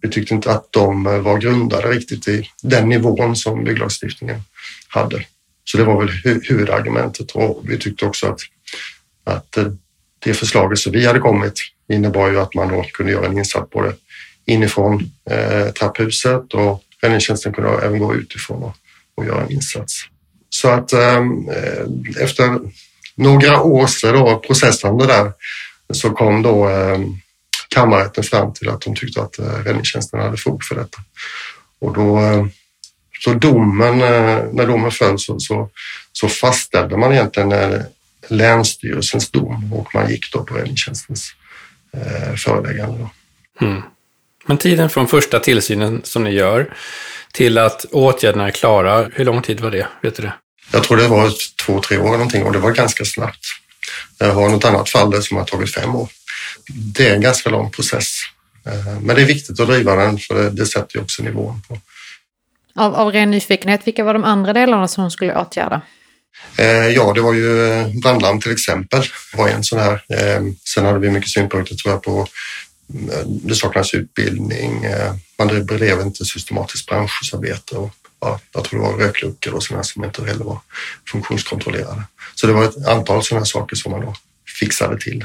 vi 0.00 0.08
tyckte 0.08 0.34
inte 0.34 0.50
att 0.50 0.72
de 0.72 1.04
var 1.04 1.38
grundade 1.38 1.88
riktigt 1.88 2.28
i 2.28 2.48
den 2.62 2.88
nivån 2.88 3.36
som 3.36 3.64
bygglagstiftningen 3.64 4.42
hade. 4.88 5.24
Så 5.64 5.78
det 5.78 5.84
var 5.84 5.98
väl 6.04 6.40
huvudargumentet 6.42 7.30
och 7.30 7.62
vi 7.64 7.78
tyckte 7.78 8.06
också 8.06 8.26
att, 8.26 8.40
att 9.24 9.56
eh, 9.56 9.66
det 10.18 10.34
förslaget 10.34 10.78
som 10.78 10.92
vi 10.92 11.06
hade 11.06 11.18
kommit 11.18 11.54
innebar 11.88 12.30
ju 12.30 12.40
att 12.40 12.54
man 12.54 12.68
då 12.68 12.82
kunde 12.82 13.12
göra 13.12 13.26
en 13.26 13.38
insats 13.38 13.70
både 13.70 13.94
inifrån 14.46 15.10
eh, 15.30 15.72
trapphuset 15.72 16.54
och 16.54 16.82
räddningstjänsten 17.02 17.52
kunde 17.52 17.70
även 17.70 17.98
gå 17.98 18.14
utifrån 18.14 18.62
och, 18.62 18.74
och 19.14 19.24
göra 19.24 19.42
en 19.42 19.52
insats. 19.52 20.04
Så 20.50 20.68
att 20.68 20.92
ehm, 20.92 21.48
eh, 21.48 22.22
efter 22.22 22.58
några 23.14 23.62
års 23.62 24.04
eh, 24.04 24.12
då, 24.12 24.38
processande 24.46 25.06
där 25.06 25.32
så 25.92 26.10
kom 26.10 26.42
då 26.42 26.68
eh, 26.68 27.00
kammarrätten 27.68 28.24
fram 28.24 28.54
till 28.54 28.68
att 28.68 28.80
de 28.80 28.94
tyckte 28.94 29.22
att 29.22 29.38
eh, 29.38 29.44
räddningstjänsten 29.44 30.20
hade 30.20 30.36
fog 30.36 30.64
för 30.64 30.74
detta. 30.74 30.98
Och 31.78 31.94
då, 31.94 32.20
eh, 32.20 32.46
så 33.24 33.34
domen, 33.34 34.02
eh, 34.02 34.44
när 34.52 34.66
domen 34.66 34.90
föll 34.90 35.18
så, 35.18 35.40
så, 35.40 35.70
så 36.12 36.28
fastställde 36.28 36.96
man 36.96 37.12
egentligen 37.12 37.52
eh, 37.52 37.80
Länsstyrelsens 38.28 39.30
dom 39.30 39.72
och 39.72 39.94
man 39.94 40.10
gick 40.10 40.32
då 40.32 40.44
på 40.44 40.54
räddningstjänstens 40.54 41.34
eh, 41.92 42.34
föreläggande. 42.36 42.98
Då. 42.98 43.10
Mm. 43.66 43.82
Men 44.46 44.58
tiden 44.58 44.90
från 44.90 45.08
första 45.08 45.38
tillsynen 45.38 46.00
som 46.04 46.24
ni 46.24 46.30
gör 46.30 46.74
till 47.32 47.58
att 47.58 47.84
åtgärderna 47.84 48.46
är 48.46 48.50
klara, 48.50 49.10
hur 49.12 49.24
lång 49.24 49.42
tid 49.42 49.60
var 49.60 49.70
det? 49.70 49.86
Vet 50.02 50.16
du 50.16 50.22
det? 50.22 50.34
Jag 50.72 50.82
tror 50.82 50.96
det 50.96 51.08
var 51.08 51.32
två, 51.66 51.80
tre 51.80 51.98
år 51.98 52.12
någonting 52.12 52.44
och 52.44 52.52
det 52.52 52.58
var 52.58 52.70
ganska 52.70 53.04
snabbt. 53.04 53.46
Jag 54.18 54.34
har 54.34 54.48
något 54.48 54.64
annat 54.64 54.90
fall 54.90 55.10
där 55.10 55.20
som 55.20 55.36
har 55.36 55.44
tagit 55.44 55.74
fem 55.74 55.96
år. 55.96 56.08
Det 56.68 57.08
är 57.08 57.14
en 57.14 57.20
ganska 57.20 57.50
lång 57.50 57.70
process. 57.70 58.18
Eh, 58.66 59.00
men 59.00 59.16
det 59.16 59.22
är 59.22 59.26
viktigt 59.26 59.60
att 59.60 59.66
driva 59.66 59.96
den 59.96 60.18
för 60.18 60.34
det, 60.34 60.50
det 60.50 60.66
sätter 60.66 60.96
ju 60.96 61.02
också 61.02 61.22
nivån 61.22 61.62
på. 61.68 61.78
Av, 62.74 62.94
av 62.94 63.12
ren 63.12 63.30
nyfikenhet, 63.30 63.80
vilka 63.84 64.04
var 64.04 64.14
de 64.14 64.24
andra 64.24 64.52
delarna 64.52 64.88
som 64.88 65.04
de 65.04 65.10
skulle 65.10 65.36
åtgärda? 65.36 65.80
Eh, 66.58 66.66
ja, 66.66 67.12
det 67.12 67.20
var 67.20 67.32
ju 67.32 67.84
brandlarm 68.02 68.40
till 68.40 68.52
exempel. 68.52 69.00
Det 69.00 69.38
var 69.38 69.48
en 69.48 69.64
sån 69.64 69.78
här. 69.78 69.92
Eh, 69.92 70.42
sen 70.74 70.84
hade 70.84 70.98
vi 70.98 71.10
mycket 71.10 71.30
synpunkter 71.30 71.74
tror 71.74 71.94
jag 71.94 72.02
på 72.02 72.26
det 73.26 73.54
saknas 73.54 73.94
utbildning, 73.94 74.84
man 75.38 75.48
bedrev 75.48 76.00
inte 76.00 76.24
systematiskt 76.24 76.86
branscharbete 76.86 77.76
och 77.76 77.90
ja, 78.20 78.40
jag 78.52 78.64
tror 78.64 78.80
det 78.80 78.86
var 78.86 78.98
rökluckor 78.98 79.54
och 79.54 79.62
sådana 79.62 79.82
som 79.82 80.04
inte 80.04 80.24
heller 80.24 80.44
var 80.44 80.58
funktionskontrollerade. 81.08 82.02
Så 82.34 82.46
det 82.46 82.52
var 82.52 82.64
ett 82.64 82.86
antal 82.88 83.22
sådana 83.22 83.46
saker 83.46 83.76
som 83.76 83.92
man 83.92 84.00
då 84.00 84.14
fixade 84.60 84.98
till. 84.98 85.24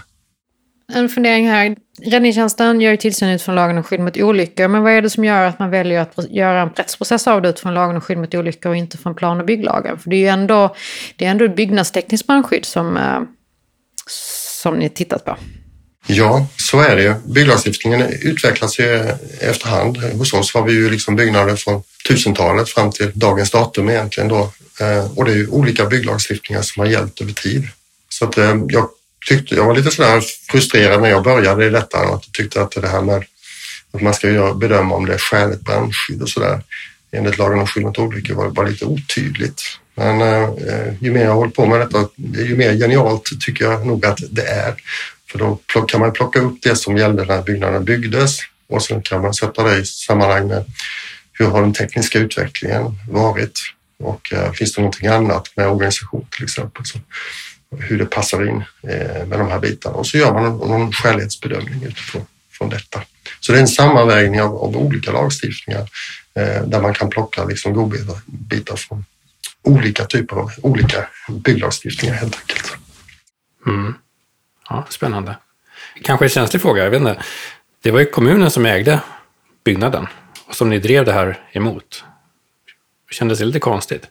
En 0.93 1.09
fundering 1.09 1.49
här. 1.49 1.75
Räddningstjänsten 2.01 2.81
gör 2.81 2.91
ju 2.91 2.97
tillsyn 2.97 3.29
utifrån 3.29 3.55
lagen 3.55 3.77
om 3.77 3.83
skydd 3.83 3.99
mot 3.99 4.17
olyckor, 4.17 4.67
men 4.67 4.83
vad 4.83 4.91
är 4.91 5.01
det 5.01 5.09
som 5.09 5.25
gör 5.25 5.45
att 5.45 5.59
man 5.59 5.69
väljer 5.69 6.01
att 6.01 6.31
göra 6.31 6.61
en 6.61 6.69
rättsprocess 6.69 7.27
av 7.27 7.41
det 7.41 7.49
utifrån 7.49 7.73
lagen 7.73 7.95
om 7.95 8.01
skydd 8.01 8.17
mot 8.17 8.35
olyckor 8.35 8.69
och 8.69 8.75
inte 8.75 8.97
från 8.97 9.15
plan 9.15 9.39
och 9.39 9.45
bygglagen? 9.45 9.99
För 9.99 10.09
det 10.09 10.15
är 10.15 10.19
ju 10.19 10.27
ändå, 10.27 10.75
det 11.15 11.25
är 11.25 11.31
ändå 11.31 11.45
ett 11.45 11.55
byggnadstekniskt 11.55 12.27
brandskydd 12.27 12.65
som, 12.65 12.97
eh, 12.97 13.21
som 14.61 14.75
ni 14.75 14.89
tittat 14.89 15.25
på. 15.25 15.37
Ja, 16.07 16.47
så 16.57 16.79
är 16.79 16.95
det. 16.95 17.15
Bygglagstiftningen 17.25 18.01
utvecklas 18.21 18.79
ju 18.79 19.11
efterhand. 19.39 19.97
Hos 19.97 20.33
oss 20.33 20.53
har 20.53 20.63
vi 20.63 20.73
ju 20.73 20.89
liksom 20.89 21.15
byggnader 21.15 21.55
från 21.55 21.83
1000-talet 22.09 22.69
fram 22.69 22.91
till 22.91 23.11
dagens 23.13 23.51
datum 23.51 23.89
egentligen 23.89 24.29
då. 24.29 24.51
Eh, 24.79 25.17
och 25.17 25.25
det 25.25 25.31
är 25.31 25.35
ju 25.35 25.47
olika 25.47 25.85
bygglagstiftningar 25.85 26.61
som 26.61 26.79
har 26.79 26.87
gällt 26.87 27.21
över 27.21 27.33
tid. 27.33 27.67
Så 28.09 28.25
att 28.25 28.37
eh, 28.37 28.55
jag 28.69 28.89
tyckte, 29.27 29.55
jag 29.55 29.65
var 29.65 29.75
lite 29.75 29.91
sådär 29.91 30.23
frustrerad 30.51 31.01
när 31.01 31.09
jag 31.09 31.23
började 31.23 31.65
i 31.65 31.69
detta 31.69 32.07
och 32.07 32.23
tyckte 32.33 32.61
att 32.61 32.71
det 32.71 32.87
här 32.87 33.01
med 33.01 33.23
att 33.91 34.01
man 34.01 34.13
ska 34.13 34.53
bedöma 34.53 34.95
om 34.95 35.05
det 35.05 35.13
är 35.13 35.17
skäligt 35.17 35.61
brandskydd 35.61 36.21
och 36.21 36.29
sådär 36.29 36.61
enligt 37.11 37.37
lagen 37.37 37.59
om 37.59 37.67
skydd 37.67 37.83
mot 37.83 37.99
olyckor 37.99 38.33
var 38.33 38.49
bara 38.49 38.67
lite 38.67 38.85
otydligt. 38.85 39.61
Men 39.95 40.21
eh, 40.21 40.49
ju 40.99 41.11
mer 41.11 41.21
jag 41.21 41.29
har 41.29 41.35
hållit 41.35 41.55
på 41.55 41.65
med 41.65 41.79
detta, 41.79 42.09
ju 42.15 42.55
mer 42.55 42.73
genialt 42.73 43.31
tycker 43.39 43.65
jag 43.65 43.85
nog 43.85 44.05
att 44.05 44.19
det 44.29 44.47
är. 44.47 44.75
För 45.31 45.39
då 45.39 45.59
kan 45.87 45.99
man 45.99 46.13
plocka 46.13 46.39
upp 46.39 46.57
det 46.61 46.75
som 46.75 46.97
gällde 46.97 47.25
när 47.25 47.41
byggnaden 47.41 47.85
byggdes 47.85 48.39
och 48.67 48.83
sen 48.83 49.01
kan 49.01 49.21
man 49.21 49.33
sätta 49.33 49.63
det 49.63 49.77
i 49.77 49.85
sammanhang 49.85 50.47
med 50.47 50.65
hur 51.33 51.45
har 51.45 51.61
den 51.61 51.73
tekniska 51.73 52.19
utvecklingen 52.19 52.99
varit? 53.09 53.59
Och 53.99 54.33
eh, 54.33 54.51
finns 54.51 54.73
det 54.73 54.81
någonting 54.81 55.07
annat 55.07 55.51
med 55.55 55.67
organisation 55.67 56.27
till 56.31 56.43
exempel? 56.43 56.85
Så, 56.85 56.99
hur 57.77 57.97
det 57.97 58.05
passar 58.05 58.49
in 58.49 58.63
eh, 58.83 59.25
med 59.25 59.39
de 59.39 59.47
här 59.47 59.59
bitarna 59.59 59.95
och 59.95 60.07
så 60.07 60.17
gör 60.17 60.33
man 60.33 60.43
någon, 60.43 60.69
någon 60.69 60.91
skälighetsbedömning 60.91 61.83
utifrån 61.83 62.25
från 62.57 62.69
detta. 62.69 63.01
Så 63.39 63.51
det 63.51 63.57
är 63.57 63.61
en 63.61 63.67
sammanvägning 63.67 64.41
av, 64.41 64.57
av 64.57 64.77
olika 64.77 65.11
lagstiftningar 65.11 65.89
eh, 66.33 66.63
där 66.63 66.81
man 66.81 66.93
kan 66.93 67.09
plocka 67.09 67.45
liksom 67.45 67.73
godbitar 67.73 68.75
från 68.75 69.05
olika 69.61 70.05
typer 70.05 70.35
av 70.35 70.51
olika 70.61 71.07
bygglagstiftningar 71.29 72.15
helt 72.15 72.35
enkelt. 72.35 72.77
Mm. 73.67 73.93
Ja, 74.69 74.85
spännande. 74.89 75.37
Kanske 76.03 76.25
en 76.25 76.29
känslig 76.29 76.61
fråga, 76.61 76.83
jag 76.83 76.91
vet 76.91 76.99
inte. 76.99 77.23
Det 77.81 77.91
var 77.91 77.99
ju 77.99 78.05
kommunen 78.05 78.51
som 78.51 78.65
ägde 78.65 78.99
byggnaden 79.63 80.07
och 80.47 80.55
som 80.55 80.69
ni 80.69 80.79
drev 80.79 81.05
det 81.05 81.13
här 81.13 81.39
emot. 81.51 82.03
Kändes 83.11 83.39
det 83.39 83.45
lite 83.45 83.59
konstigt? 83.59 84.03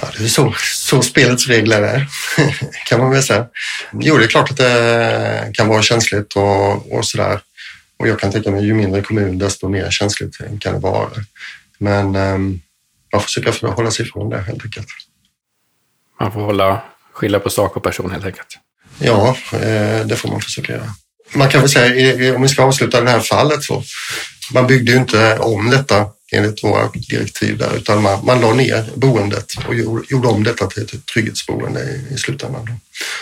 Ja, 0.00 0.08
det 0.18 0.24
är 0.24 0.28
så, 0.28 0.54
så 0.58 1.02
spelets 1.02 1.46
regler 1.46 1.82
är, 1.82 2.06
kan 2.86 3.00
man 3.00 3.10
väl 3.10 3.22
säga. 3.22 3.46
Jo, 3.92 4.18
det 4.18 4.24
är 4.24 4.28
klart 4.28 4.50
att 4.50 4.56
det 4.56 5.50
kan 5.54 5.68
vara 5.68 5.82
känsligt 5.82 6.36
och, 6.36 6.92
och 6.92 7.04
sådär. 7.04 7.40
Och 7.96 8.08
jag 8.08 8.20
kan 8.20 8.32
tänka 8.32 8.50
mig, 8.50 8.64
ju 8.64 8.74
mindre 8.74 9.02
kommun, 9.02 9.38
desto 9.38 9.68
mer 9.68 9.90
känsligt 9.90 10.38
kan 10.60 10.72
det 10.72 10.78
vara. 10.78 11.10
Men 11.78 12.16
um, 12.16 12.60
man 13.12 13.20
får 13.20 13.26
försöka 13.26 13.68
hålla 13.68 13.90
sig 13.90 14.06
ifrån 14.06 14.30
det 14.30 14.40
helt 14.40 14.64
enkelt. 14.64 14.88
Man 16.20 16.32
får 16.32 16.40
hålla, 16.40 16.82
skilja 17.12 17.40
på 17.40 17.50
sak 17.50 17.76
och 17.76 17.82
person 17.82 18.10
helt 18.10 18.24
enkelt. 18.24 18.58
Ja, 19.00 19.36
eh, 19.52 20.06
det 20.06 20.16
får 20.16 20.28
man 20.28 20.40
försöka 20.40 20.72
göra. 20.72 20.94
Man 21.32 21.48
kan 21.48 21.60
väl 21.60 21.70
säga, 21.70 22.36
om 22.36 22.42
vi 22.42 22.48
ska 22.48 22.62
avsluta 22.62 23.00
det 23.00 23.10
här 23.10 23.20
fallet 23.20 23.62
så, 23.62 23.82
man 24.52 24.66
byggde 24.66 24.92
ju 24.92 24.98
inte 24.98 25.38
om 25.38 25.70
detta 25.70 26.06
enligt 26.32 26.64
våra 26.64 26.88
direktiv 26.88 27.58
där, 27.58 27.76
utan 27.76 28.02
man, 28.02 28.24
man 28.24 28.40
la 28.40 28.54
ner 28.54 28.90
boendet 28.94 29.46
och 29.68 29.74
gjorde 30.10 30.28
om 30.28 30.44
detta 30.44 30.66
till 30.66 30.82
ett 30.82 31.06
trygghetsboende 31.06 31.80
i, 31.80 32.14
i 32.14 32.18
slutändan. 32.18 32.64
Då. 32.64 32.72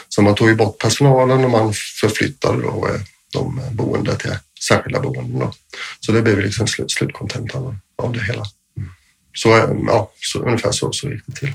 Så 0.09 0.23
man 0.23 0.35
tog 0.35 0.49
ju 0.49 0.55
bort 0.55 0.79
personalen 0.79 1.45
och 1.45 1.51
man 1.51 1.73
förflyttade 2.01 2.63
då 2.63 2.89
eh, 2.89 3.01
de 3.33 3.61
boende 3.73 4.17
till 4.17 4.37
särskilda 4.69 5.01
boenden. 5.01 5.39
Då. 5.39 5.53
Så 6.01 6.13
det 6.13 6.23
blev 6.23 6.39
liksom 6.39 6.67
slut, 6.67 6.91
slutkontentan 6.91 7.81
av 8.03 8.13
det 8.13 8.23
hela. 8.23 8.45
Mm. 8.77 8.91
Så, 9.35 9.57
eh, 9.57 9.71
ja, 9.87 10.13
så 10.21 10.39
ungefär 10.39 10.73
så, 10.73 10.93
så 10.93 11.09
gick 11.09 11.23
det 11.27 11.33
till. 11.33 11.55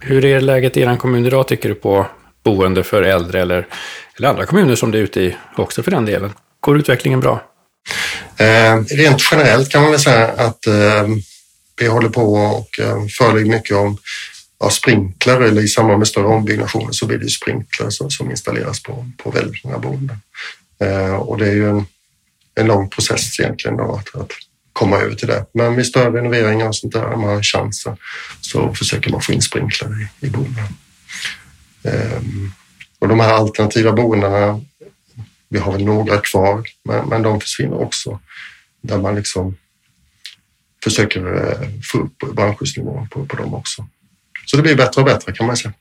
Hur 0.00 0.24
är 0.24 0.40
läget 0.40 0.76
i 0.76 0.80
er 0.80 0.96
kommun 0.96 1.26
idag 1.26 1.48
tycker 1.48 1.68
du 1.68 1.74
på 1.74 2.06
boende 2.44 2.84
för 2.84 3.02
äldre 3.02 3.42
eller, 3.42 3.66
eller 4.16 4.28
andra 4.28 4.46
kommuner 4.46 4.74
som 4.74 4.90
det 4.90 4.98
är 4.98 5.02
ute 5.02 5.20
i 5.20 5.36
också 5.56 5.82
för 5.82 5.90
den 5.90 6.04
delen? 6.04 6.32
Går 6.60 6.78
utvecklingen 6.78 7.20
bra? 7.20 7.42
Eh, 8.36 8.76
rent 8.76 9.22
generellt 9.30 9.70
kan 9.70 9.82
man 9.82 9.90
väl 9.90 10.00
säga 10.00 10.28
att 10.28 10.66
eh, 10.66 11.08
vi 11.80 11.86
håller 11.86 12.08
på 12.08 12.34
och 12.34 12.80
eh, 12.80 13.06
förelägger 13.18 13.50
mycket 13.50 13.76
om 13.76 13.98
ja, 14.60 14.70
sprinkler 14.70 15.40
eller 15.40 15.62
i 15.62 15.68
samband 15.68 15.98
med 15.98 16.08
större 16.08 16.26
ombyggnationer 16.26 16.92
så 16.92 17.06
blir 17.06 17.18
det 17.18 17.28
sprinkler 17.28 17.90
som, 17.90 18.10
som 18.10 18.30
installeras 18.30 18.82
på, 18.82 19.10
på 19.16 19.30
väldigt 19.30 19.64
många 19.64 19.78
boenden. 19.78 20.16
Eh, 20.80 21.14
och 21.14 21.38
det 21.38 21.48
är 21.48 21.54
ju 21.54 21.68
en, 21.68 21.86
en 22.54 22.66
lång 22.66 22.90
process 22.90 23.40
egentligen 23.40 23.76
då, 23.76 23.94
att, 23.94 24.20
att 24.20 24.30
komma 24.80 24.96
över 24.96 25.14
till 25.14 25.28
det. 25.28 25.46
Men 25.54 25.76
vid 25.76 25.86
större 25.86 26.18
renoveringar 26.18 26.68
och 26.68 26.76
sånt 26.76 26.92
där, 26.92 27.04
om 27.04 27.20
man 27.20 27.30
har 27.30 27.42
chansen, 27.42 27.96
så 28.40 28.74
försöker 28.74 29.10
man 29.10 29.20
få 29.20 29.32
in 29.32 29.42
sprinkler 29.42 29.88
i, 30.02 30.26
i 30.26 30.30
boendena. 30.30 30.68
Ehm, 31.82 32.52
och 32.98 33.08
de 33.08 33.20
här 33.20 33.32
alternativa 33.32 33.92
boendena 33.92 34.60
vi 35.48 35.58
har 35.58 35.72
väl 35.72 35.84
några 35.84 36.18
kvar, 36.18 36.64
men, 36.84 37.08
men 37.08 37.22
de 37.22 37.40
försvinner 37.40 37.80
också. 37.80 38.20
Där 38.82 38.98
man 38.98 39.14
liksom 39.14 39.56
försöker 40.84 41.20
eh, 41.20 41.68
få 41.92 41.98
upp 41.98 42.36
brandskyddsnivån 42.36 43.08
på, 43.08 43.26
på 43.26 43.36
dem 43.36 43.54
också. 43.54 43.86
Så 44.46 44.56
det 44.56 44.62
blir 44.62 44.76
bättre 44.76 45.00
och 45.00 45.06
bättre 45.06 45.32
kan 45.32 45.46
man 45.46 45.56
säga. 45.56 45.72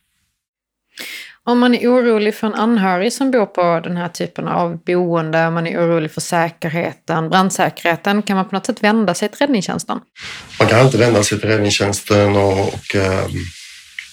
Om 1.49 1.59
man 1.59 1.75
är 1.75 1.87
orolig 1.87 2.35
för 2.35 2.47
en 2.47 2.53
anhörig 2.53 3.13
som 3.13 3.31
bor 3.31 3.45
på 3.45 3.79
den 3.83 3.97
här 3.97 4.07
typen 4.07 4.47
av 4.47 4.77
boende, 4.77 5.47
om 5.47 5.53
man 5.53 5.67
är 5.67 5.79
orolig 5.79 6.11
för 6.11 6.21
säkerheten, 6.21 7.29
brandsäkerheten, 7.29 8.21
kan 8.21 8.35
man 8.35 8.49
på 8.49 8.55
något 8.55 8.65
sätt 8.65 8.83
vända 8.83 9.13
sig 9.13 9.29
till 9.29 9.37
räddningstjänsten? 9.39 9.99
Man 10.59 10.67
kan 10.67 10.79
alltid 10.79 10.99
vända 10.99 11.23
sig 11.23 11.39
till 11.39 11.49
räddningstjänsten 11.49 12.35
och, 12.35 12.73
och 12.73 12.95
ehm, 12.95 13.31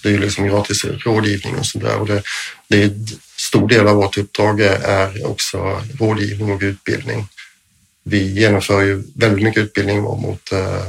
det 0.03 0.09
är 0.09 0.13
ju 0.13 0.19
liksom 0.19 0.47
gratis 0.47 0.85
rådgivning 0.85 1.57
och 1.57 1.67
sådär. 1.67 1.89
där. 1.89 2.01
Och 2.01 2.07
det, 2.07 2.23
det 2.69 2.83
är 2.83 2.91
stor 3.37 3.69
del 3.69 3.87
av 3.87 3.97
vårt 3.97 4.19
uppdrag 4.19 4.61
är 4.61 5.27
också 5.27 5.81
rådgivning 5.99 6.53
och 6.53 6.63
utbildning. 6.63 7.29
Vi 8.03 8.33
genomför 8.33 8.83
ju 8.83 9.03
väldigt 9.15 9.45
mycket 9.45 9.63
utbildning 9.63 10.03
mot 10.03 10.53
eh, 10.53 10.87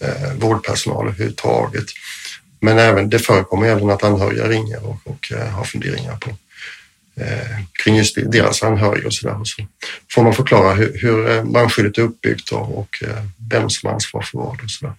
eh, 0.00 0.32
vårdpersonal 0.38 1.06
överhuvudtaget. 1.06 1.86
Men 2.66 2.78
även, 2.78 3.10
det 3.10 3.18
förekommer 3.18 3.66
även 3.66 3.90
att 3.90 4.04
anhöriga 4.04 4.48
ringer 4.48 4.86
och, 4.86 4.96
och 5.04 5.32
eh, 5.32 5.48
har 5.48 5.64
funderingar 5.64 6.16
på 6.16 6.30
eh, 7.20 7.58
kring 7.84 7.96
just 7.96 8.16
deras 8.32 8.62
anhöriga 8.62 9.06
och 9.06 9.14
så 9.14 9.28
där. 9.28 9.44
Så 9.44 9.62
får 10.10 10.22
man 10.22 10.34
förklara 10.34 10.74
hur, 10.74 10.98
hur 11.02 11.30
eh, 11.30 11.44
brandskyddet 11.44 11.98
är 11.98 12.02
uppbyggt 12.02 12.52
och, 12.52 12.78
och 12.78 13.02
eh, 13.02 13.22
vem 13.50 13.70
som 13.70 13.86
har 13.86 13.94
ansvar 13.94 14.22
för 14.22 14.38
vad 14.38 14.62
och 14.62 14.70
så 14.70 14.86
där. 14.86 14.94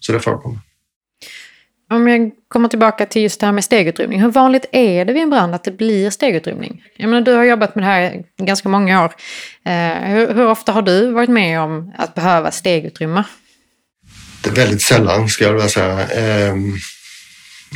Så 0.00 0.12
det 0.12 0.20
förekommer. 0.20 0.58
Om 1.90 2.08
jag 2.08 2.30
kommer 2.48 2.68
tillbaka 2.68 3.06
till 3.06 3.22
just 3.22 3.40
det 3.40 3.46
här 3.46 3.52
med 3.52 3.64
stegutrymning. 3.64 4.20
Hur 4.20 4.30
vanligt 4.30 4.66
är 4.72 5.04
det 5.04 5.12
vid 5.12 5.22
en 5.22 5.30
brand 5.30 5.54
att 5.54 5.64
det 5.64 5.70
blir 5.72 6.10
stegutrymning? 6.10 6.82
Jag 6.96 7.08
menar, 7.10 7.20
du 7.20 7.32
har 7.32 7.44
jobbat 7.44 7.74
med 7.74 7.84
det 7.84 7.88
här 7.88 8.24
ganska 8.36 8.68
många 8.68 9.04
år. 9.04 9.12
Eh, 9.64 10.10
hur, 10.10 10.34
hur, 10.34 10.46
ofta 10.46 10.72
har 10.72 10.82
du 10.82 11.12
varit 11.12 11.30
med 11.30 11.60
om 11.60 11.92
att 11.98 12.14
behöva 12.14 12.50
stegutrymma? 12.50 13.24
Det 14.44 14.50
väldigt 14.50 14.82
sällan, 14.82 15.28
ska 15.28 15.44
jag 15.44 15.52
vilja 15.52 15.68
säga. 15.68 16.08
Eh, 16.08 16.56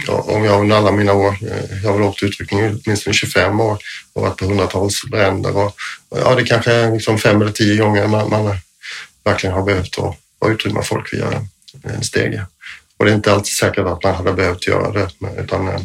ja, 0.07 0.13
om 0.13 0.45
jag 0.45 0.61
under 0.61 0.77
alla 0.77 0.93
mina 0.93 1.13
år, 1.13 1.37
eh, 1.43 1.83
jag 1.83 1.91
har 1.91 1.99
väl 1.99 2.09
åkt 2.09 2.23
utryckning 2.23 2.81
åtminstone 2.85 3.15
25 3.15 3.61
år 3.61 3.79
och 4.13 4.23
varit 4.23 4.37
på 4.37 4.45
hundratals 4.45 5.03
bränder. 5.11 5.57
Och, 5.57 5.75
ja, 6.11 6.35
det 6.35 6.45
kanske 6.45 6.73
är 6.73 6.93
liksom 6.93 7.19
fem 7.19 7.43
eller 7.43 7.53
tio 7.53 7.77
gånger 7.77 8.07
man, 8.07 8.31
man 8.31 8.57
verkligen 9.25 9.55
har 9.57 9.63
behövt 9.63 9.99
att, 9.99 10.17
att 10.41 10.51
utrymma 10.51 10.83
folk 10.83 11.13
via 11.13 11.47
en 11.83 12.05
stege. 12.05 12.47
Och 12.99 13.05
det 13.05 13.11
är 13.11 13.15
inte 13.15 13.33
alltid 13.33 13.53
säkert 13.53 13.87
att 13.87 14.03
man 14.03 14.15
hade 14.15 14.33
behövt 14.33 14.67
göra 14.67 14.93
det, 14.93 15.09
utan 15.39 15.69
eh, 15.69 15.81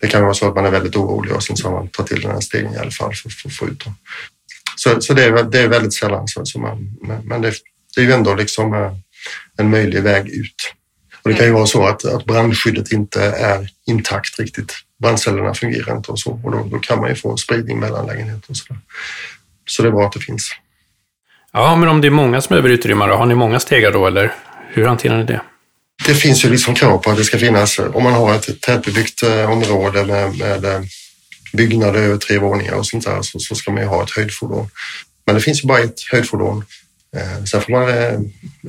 det 0.00 0.06
kan 0.08 0.22
vara 0.22 0.34
så 0.34 0.48
att 0.48 0.54
man 0.54 0.66
är 0.66 0.70
väldigt 0.70 0.96
orolig 0.96 1.32
och 1.32 1.42
sen 1.42 1.56
så 1.56 1.70
man 1.70 1.88
tar 1.88 2.04
till 2.04 2.20
den 2.20 2.30
här 2.30 2.40
stegen 2.40 2.74
i 2.74 2.78
alla 2.78 2.90
fall 2.90 3.14
för, 3.14 3.30
för 3.30 3.48
att 3.48 3.54
få 3.54 3.68
ut 3.68 3.84
dem. 3.84 3.94
Så, 4.76 5.00
så 5.00 5.14
det, 5.14 5.24
är, 5.24 5.42
det 5.42 5.60
är 5.60 5.68
väldigt 5.68 5.94
sällan 5.94 6.28
så, 6.28 6.44
så 6.44 6.58
man, 6.58 6.96
men 7.24 7.42
det, 7.42 7.54
det 7.94 8.00
är 8.00 8.04
ju 8.04 8.12
ändå 8.12 8.34
liksom 8.34 8.74
eh, 8.74 8.92
en 9.56 9.70
möjlig 9.70 10.02
väg 10.02 10.28
ut. 10.28 10.74
Och 11.22 11.30
det 11.30 11.36
kan 11.36 11.46
ju 11.46 11.52
vara 11.52 11.66
så 11.66 11.86
att, 11.86 12.04
att 12.04 12.24
brandskyddet 12.24 12.92
inte 12.92 13.22
är 13.22 13.70
intakt 13.86 14.38
riktigt. 14.38 14.72
Brandcellerna 15.02 15.54
fungerar 15.54 15.96
inte 15.96 16.12
och 16.12 16.20
så 16.20 16.40
och 16.44 16.52
då, 16.52 16.68
då 16.70 16.78
kan 16.78 17.00
man 17.00 17.08
ju 17.08 17.14
få 17.14 17.36
spridning 17.36 17.80
mellan 17.80 18.06
lägenheter 18.06 18.50
och 18.50 18.56
så. 18.56 18.64
Där. 18.68 18.78
Så 19.66 19.82
det 19.82 19.88
är 19.88 19.92
bra 19.92 20.06
att 20.06 20.12
det 20.12 20.20
finns. 20.20 20.50
Ja, 21.52 21.76
men 21.76 21.88
om 21.88 22.00
det 22.00 22.08
är 22.08 22.10
många 22.10 22.40
som 22.40 22.48
behöver 22.48 22.68
utrymma 22.68 23.06
har 23.06 23.26
ni 23.26 23.34
många 23.34 23.60
stegar 23.60 23.92
då 23.92 24.06
eller 24.06 24.34
hur 24.72 24.84
hanterar 24.84 25.18
ni 25.18 25.24
det? 25.24 25.40
det 26.06 26.14
finns 26.14 26.44
ju 26.44 26.50
liksom 26.50 26.74
krav 26.74 26.98
på 26.98 27.10
att 27.10 27.16
det 27.16 27.24
ska 27.24 27.38
finnas, 27.38 27.78
om 27.78 28.02
man 28.02 28.12
har 28.12 28.34
ett 28.34 28.60
tätbebyggt 28.60 29.22
eh, 29.22 29.50
område 29.50 30.04
med, 30.04 30.38
med 30.38 30.64
eh, 30.64 30.80
byggnader 31.52 32.00
över 32.00 32.16
tre 32.16 32.38
våningar 32.38 32.74
och 32.74 32.86
sånt 32.86 33.04
där 33.04 33.22
så, 33.22 33.38
så, 33.38 33.54
ska 33.54 33.70
man 33.70 33.82
ju 33.82 33.88
ha 33.88 34.02
ett 34.02 34.10
höjdfordon. 34.10 34.70
Men 35.26 35.34
det 35.34 35.40
finns 35.40 35.64
ju 35.64 35.68
bara 35.68 35.78
ett 35.78 36.00
höjdfordon. 36.10 36.64
Eh, 37.16 37.44
sen 37.44 37.60
får 37.60 37.72
man 37.72 37.88
eh, 37.88 38.20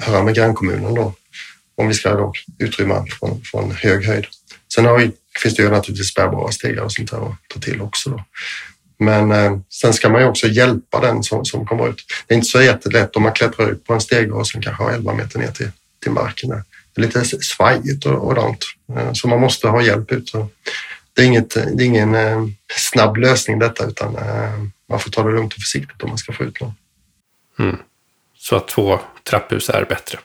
höra 0.01 0.23
med 0.23 0.35
grannkommunen 0.35 0.93
då 0.93 1.13
om 1.75 1.87
vi 1.87 1.93
ska 1.93 2.13
då 2.13 2.33
utrymma 2.59 3.05
från, 3.19 3.41
från 3.43 3.71
hög 3.71 4.05
höjd. 4.05 4.25
Sen 4.73 4.85
har 4.85 4.97
vi, 4.97 5.11
finns 5.43 5.55
det 5.55 5.63
ju 5.63 5.69
naturligtvis 5.69 6.15
bärbara 6.15 6.51
stegar 6.51 6.83
och 6.83 6.91
sånt 6.91 7.11
där 7.11 7.17
att 7.17 7.35
ta 7.53 7.59
till 7.59 7.81
också. 7.81 8.09
Då. 8.09 8.23
Men 8.99 9.31
eh, 9.31 9.57
sen 9.69 9.93
ska 9.93 10.09
man 10.09 10.21
ju 10.21 10.27
också 10.27 10.47
hjälpa 10.47 10.99
den 10.99 11.23
som, 11.23 11.45
som 11.45 11.65
kommer 11.65 11.89
ut. 11.89 12.05
Det 12.27 12.33
är 12.33 12.35
inte 12.35 12.47
så 12.47 12.61
jättelätt 12.61 13.15
om 13.15 13.23
man 13.23 13.33
klättrar 13.33 13.71
ut 13.71 13.85
på 13.85 13.93
en 13.93 14.01
stege 14.01 14.31
och 14.31 14.47
sen 14.47 14.61
kanske 14.61 14.83
har 14.83 14.91
11 14.91 15.13
meter 15.13 15.39
ner 15.39 15.51
till, 15.51 15.71
till 16.03 16.11
marken. 16.11 16.49
Där 16.49 16.63
lite 16.99 17.25
svajigt 17.25 18.05
och, 18.05 18.27
och 18.27 18.35
sånt. 18.35 18.65
Eh, 18.95 19.13
så 19.13 19.27
man 19.27 19.39
måste 19.39 19.67
ha 19.67 19.81
hjälp 19.81 20.11
ut. 20.11 20.31
Det 21.13 21.21
är, 21.21 21.25
inget, 21.25 21.49
det 21.49 21.83
är 21.83 21.85
ingen 21.85 22.15
eh, 22.15 22.45
snabb 22.77 23.17
lösning 23.17 23.59
detta 23.59 23.85
utan 23.85 24.15
eh, 24.15 24.59
man 24.89 24.99
får 24.99 25.11
ta 25.11 25.23
det 25.23 25.31
lugnt 25.31 25.53
och 25.53 25.59
försiktigt 25.59 26.03
om 26.03 26.09
man 26.09 26.17
ska 26.17 26.33
få 26.33 26.43
ut 26.43 26.61
någon. 26.61 26.73
Mm. 27.59 27.77
Så 28.39 28.55
att 28.55 28.67
två 28.67 28.99
trapphus 29.29 29.69
är 29.69 29.85
bättre? 29.85 30.19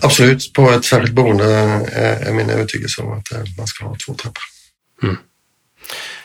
Absolut, 0.00 0.52
på 0.52 0.70
ett 0.70 0.84
särskilt 0.84 1.12
boende 1.12 1.44
är 1.92 2.32
min 2.32 2.50
övertygelse 2.50 3.02
om 3.02 3.12
att 3.12 3.32
man 3.58 3.66
ska 3.66 3.84
ha 3.84 3.96
två 4.06 4.14
trappor. 4.14 4.42
Mm. 5.02 5.16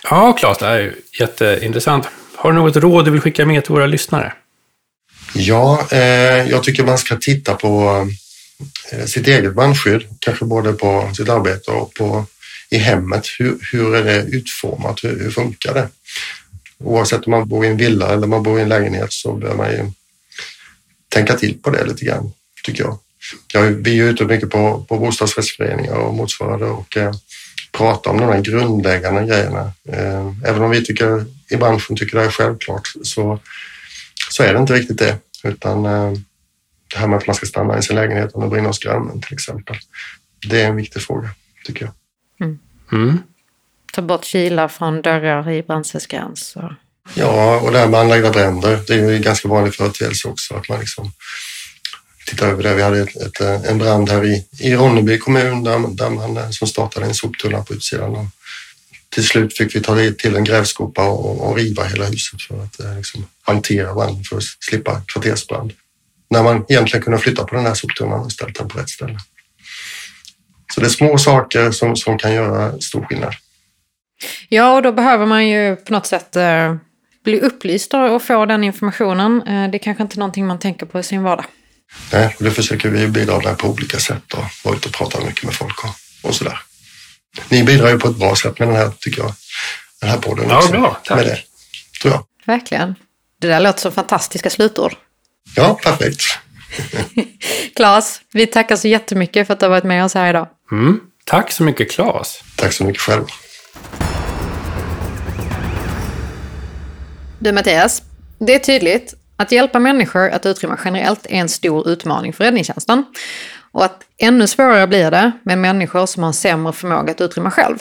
Ja, 0.04 0.34
Claes, 0.34 0.58
det 0.58 0.66
här 0.66 0.78
är 0.80 0.96
jätteintressant. 1.20 2.08
Har 2.36 2.52
du 2.52 2.58
något 2.58 2.76
råd 2.76 3.06
du 3.06 3.12
vill 3.12 3.22
skicka 3.22 3.46
med 3.46 3.64
till 3.64 3.74
våra 3.74 3.86
lyssnare? 3.86 4.34
Ja, 5.34 5.88
eh, 5.92 6.50
jag 6.50 6.64
tycker 6.64 6.84
man 6.84 6.98
ska 6.98 7.16
titta 7.16 7.54
på 7.54 8.06
Eh, 8.92 9.06
sitt 9.06 9.28
eget 9.28 9.56
brandskydd, 9.56 10.04
kanske 10.20 10.46
både 10.46 10.74
på 10.74 11.12
sitt 11.18 11.30
arbete 11.30 11.72
och 11.72 11.94
på, 11.94 12.26
i 12.70 12.78
hemmet. 12.78 13.26
Hur, 13.40 13.58
hur 13.72 13.96
är 13.96 14.04
det 14.04 14.22
utformat? 14.22 15.04
Hur, 15.04 15.20
hur 15.20 15.32
funkar 15.32 15.74
det? 15.74 15.90
oavsett 16.80 17.26
om 17.26 17.32
man 17.32 17.48
bor 17.48 17.66
i 17.66 17.68
en 17.68 17.78
villa 17.78 18.14
eller 18.14 18.28
man 18.28 18.44
bor 18.44 18.60
i 18.60 18.62
en 18.62 18.70
lägenhet 18.70 19.14
så 19.14 19.34
bör 19.34 19.56
man 19.56 19.72
ju 19.72 19.92
tänka 21.10 21.34
till 21.34 21.62
på 21.62 21.70
det 21.70 21.86
lite 21.86 22.06
grann, 22.06 22.32
tycker 22.64 22.84
jag. 22.84 23.00
jag 23.54 23.62
vi 23.62 24.00
är 24.00 24.04
ute 24.04 24.26
mycket 24.26 24.50
på, 24.50 24.86
på 24.90 24.98
bostadsrättsföreningar 24.98 25.96
och 25.96 26.14
motsvarande 26.14 26.66
och 26.66 26.98
eh, 26.98 27.12
pratar 27.72 28.12
om 28.12 28.18
de 28.18 28.26
här 28.30 28.42
grundläggande 28.42 29.26
grejerna. 29.26 29.72
Eh, 29.90 30.34
även 30.46 30.62
om 30.62 30.70
vi 30.70 30.86
tycker, 30.86 31.26
i 31.50 31.58
branschen 31.58 31.96
tycker 31.96 32.18
det 32.18 32.26
är 32.26 32.32
självklart 32.32 32.88
så, 33.04 33.40
så 34.32 34.44
är 34.44 34.54
det 34.54 34.60
inte 34.60 34.74
riktigt 34.74 35.00
det. 35.00 35.18
Utan 35.44 35.86
eh, 35.86 36.12
det 36.88 36.98
här 36.98 37.08
med 37.08 37.18
att 37.18 37.28
man 37.28 37.36
ska 37.36 37.46
stanna 37.46 37.78
i 37.78 37.82
sin 37.82 37.96
lägenhet 37.96 38.34
om 38.34 38.42
det 38.42 38.48
brinner 38.48 38.68
hos 38.68 38.80
grannen 38.80 39.22
till 39.22 39.34
exempel. 39.34 39.76
Det 40.50 40.62
är 40.62 40.68
en 40.68 40.76
viktig 40.76 41.02
fråga, 41.02 41.30
tycker 41.66 41.86
jag. 41.86 41.94
Mm. 42.48 42.60
Mm. 42.92 43.18
Ta 43.94 44.02
bort 44.02 44.26
kilar 44.26 44.68
från 44.68 45.02
dörrar 45.02 45.52
i 45.52 45.64
brandsäkerhetsgräns. 45.64 46.56
Och... 46.56 46.72
Ja, 47.14 47.60
och 47.60 47.72
det 47.72 47.80
här 47.80 47.88
med 47.88 48.00
anlagda 48.00 48.32
bränder. 48.32 48.80
Det 48.88 48.94
är 48.94 48.98
ju 48.98 49.16
en 49.16 49.22
ganska 49.22 49.48
vanlig 49.48 49.76
företeelse 49.76 50.28
också 50.28 50.56
att 50.56 50.70
man 50.70 50.80
liksom 50.80 51.12
tittar 52.28 52.48
över 52.48 52.64
det. 52.64 52.76
Vi 52.76 52.82
hade 52.82 53.00
ett, 53.00 53.16
ett, 53.16 53.42
eh, 53.42 53.70
en 53.70 53.78
brand 53.78 54.10
här 54.10 54.26
i, 54.26 54.46
i 54.60 54.76
Ronneby 54.76 55.18
kommun 55.18 55.64
där, 55.64 55.96
där 55.96 56.10
man 56.10 56.38
eh, 56.38 56.50
som 56.50 56.68
startade 56.68 57.06
en 57.06 57.14
soptunna 57.14 57.64
på 57.64 57.74
utsidan. 57.74 58.16
Och 58.16 58.26
till 59.10 59.24
slut 59.24 59.58
fick 59.58 59.76
vi 59.76 59.82
ta 59.82 59.96
till 60.18 60.36
en 60.36 60.44
grävskopa 60.44 61.10
och, 61.10 61.50
och 61.50 61.56
riva 61.56 61.84
hela 61.84 62.06
huset 62.06 62.42
för 62.42 62.64
att 62.64 62.80
eh, 62.80 62.98
liksom, 62.98 63.28
hantera 63.42 63.94
branden 63.94 64.24
för 64.24 64.38
att 64.38 64.44
slippa 64.44 65.02
kvartersbrand. 65.08 65.74
När 66.30 66.44
man 66.44 66.66
egentligen 66.70 67.04
kunde 67.04 67.20
flytta 67.20 67.44
på 67.44 67.56
den 67.56 67.66
här 67.66 67.74
soptunnan 67.74 68.20
och 68.20 68.32
ställt 68.32 68.58
den 68.58 68.68
på 68.68 68.80
rätt 68.80 68.90
ställe. 68.90 69.20
Så 70.74 70.82
det 70.82 70.88
är 70.88 70.90
små 70.90 71.18
saker 71.18 71.72
som, 71.72 71.96
som 71.96 72.18
kan 72.18 72.34
göra 72.34 72.80
stor 72.82 73.06
skillnad. 73.06 73.34
Ja, 74.50 74.76
och 74.76 74.82
då 74.82 74.92
behöver 74.92 75.26
man 75.26 75.48
ju 75.48 75.76
på 75.76 75.94
något 75.94 76.08
sätt 76.08 76.36
eh, 76.36 76.76
bli 77.28 77.40
upplyst 77.40 77.94
och 77.94 78.24
få 78.24 78.46
den 78.46 78.64
informationen. 78.64 79.42
Eh, 79.42 79.70
det 79.70 79.78
är 79.78 79.80
kanske 79.80 80.04
inte 80.04 80.16
är 80.16 80.20
någonting 80.20 80.48
man 80.48 80.60
tänker 80.60 80.86
på 80.86 81.00
i 81.00 81.04
sin 81.04 81.24
vardag. 81.24 81.46
Nej, 82.14 82.36
och 82.38 82.44
det 82.44 82.52
försöker 82.52 82.90
vi 82.90 83.08
bidra 83.08 83.40
med 83.40 83.58
på 83.58 83.68
olika 83.68 84.00
sätt 84.00 84.34
och 84.34 84.44
vara 84.64 84.76
ute 84.76 84.88
och 84.88 84.94
prata 84.94 85.26
mycket 85.26 85.44
med 85.44 85.54
folk 85.54 85.84
och, 85.84 85.90
och 86.30 86.36
sådär. 86.36 86.60
Ni 87.50 87.64
bidrar 87.64 87.90
ju 87.90 88.00
på 88.00 88.08
ett 88.08 88.16
bra 88.16 88.36
sätt 88.36 88.60
med 88.60 88.68
den 88.68 88.76
här, 88.76 88.92
tycker 89.00 89.22
jag, 89.22 89.34
den 90.02 90.10
här 90.10 90.18
podden 90.18 90.46
ja, 90.50 90.58
också. 90.58 90.72
Bra, 90.72 91.02
tack. 91.04 91.18
Med 91.18 91.26
det, 91.26 91.40
tror 92.02 92.14
jag. 92.14 92.24
Verkligen. 92.46 92.96
Det 93.42 93.48
där 93.48 93.60
låter 93.60 93.82
som 93.82 93.92
fantastiska 93.92 94.50
slutord. 94.50 94.96
Ja, 95.56 95.80
perfekt. 95.84 96.24
Claes, 97.76 98.22
vi 98.34 98.48
tackar 98.48 98.76
så 98.76 98.88
jättemycket 98.88 99.48
för 99.48 99.54
att 99.54 99.60
du 99.60 99.66
har 99.66 99.72
varit 99.72 99.84
med 99.84 100.06
oss 100.06 100.14
här 100.14 100.30
idag. 100.30 100.48
Mm, 100.72 101.00
tack 101.26 101.52
så 101.52 101.64
mycket 101.64 101.92
Claes. 101.92 102.44
Tack 102.56 102.74
så 102.74 102.84
mycket 102.84 103.02
själv. 103.02 103.26
Du 107.48 107.54
Mattias, 107.54 108.04
det 108.40 108.56
är 108.56 108.60
tydligt 108.60 109.14
att 109.38 109.52
hjälpa 109.52 109.80
människor 109.80 110.30
att 110.30 110.46
utrymma 110.46 110.80
generellt 110.86 111.26
är 111.26 111.36
en 111.36 111.50
stor 111.50 111.90
utmaning 111.90 112.34
för 112.34 112.44
räddningstjänsten. 112.44 113.06
Och 113.72 113.86
att 113.86 114.04
ännu 114.18 114.48
svårare 114.48 114.88
blir 114.88 115.12
det 115.12 115.32
med 115.44 115.58
människor 115.58 116.06
som 116.06 116.24
har 116.24 116.28
en 116.28 116.34
sämre 116.34 116.74
förmåga 116.74 117.12
att 117.12 117.22
utrymma 117.22 117.52
själv. 117.52 117.78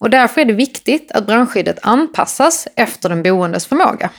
Och 0.00 0.10
därför 0.10 0.40
är 0.40 0.44
det 0.44 0.52
viktigt 0.52 1.12
att 1.12 1.26
brandskyddet 1.26 1.78
anpassas 1.82 2.68
efter 2.76 3.08
den 3.08 3.22
boendes 3.22 3.66
förmåga. 3.66 4.10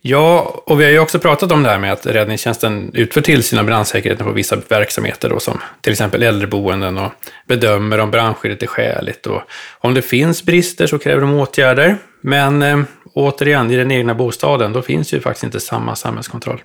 Ja, 0.00 0.62
och 0.66 0.80
vi 0.80 0.84
har 0.84 0.90
ju 0.90 0.98
också 0.98 1.18
pratat 1.18 1.52
om 1.52 1.62
det 1.62 1.68
här 1.68 1.78
med 1.78 1.92
att 1.92 2.06
räddningstjänsten 2.06 2.90
utför 2.94 3.20
tillsyn 3.20 3.58
av 3.58 3.64
brandsäkerheten 3.64 4.26
på 4.26 4.32
vissa 4.32 4.56
verksamheter, 4.68 5.28
då, 5.28 5.40
som 5.40 5.60
till 5.80 5.92
exempel 5.92 6.22
äldreboenden 6.22 6.98
och 6.98 7.12
bedömer 7.46 7.98
om 7.98 8.10
brandskyddet 8.10 8.62
är 8.62 8.66
skäligt. 8.66 9.26
Och 9.26 9.42
om 9.78 9.94
det 9.94 10.02
finns 10.02 10.42
brister 10.42 10.86
så 10.86 10.98
kräver 10.98 11.20
de 11.20 11.34
åtgärder. 11.34 11.96
Men 12.20 12.62
eh, 12.62 12.78
återigen, 13.14 13.70
i 13.70 13.76
den 13.76 13.90
egna 13.90 14.14
bostaden, 14.14 14.72
då 14.72 14.82
finns 14.82 15.14
ju 15.14 15.20
faktiskt 15.20 15.44
inte 15.44 15.60
samma 15.60 15.96
samhällskontroll. 15.96 16.62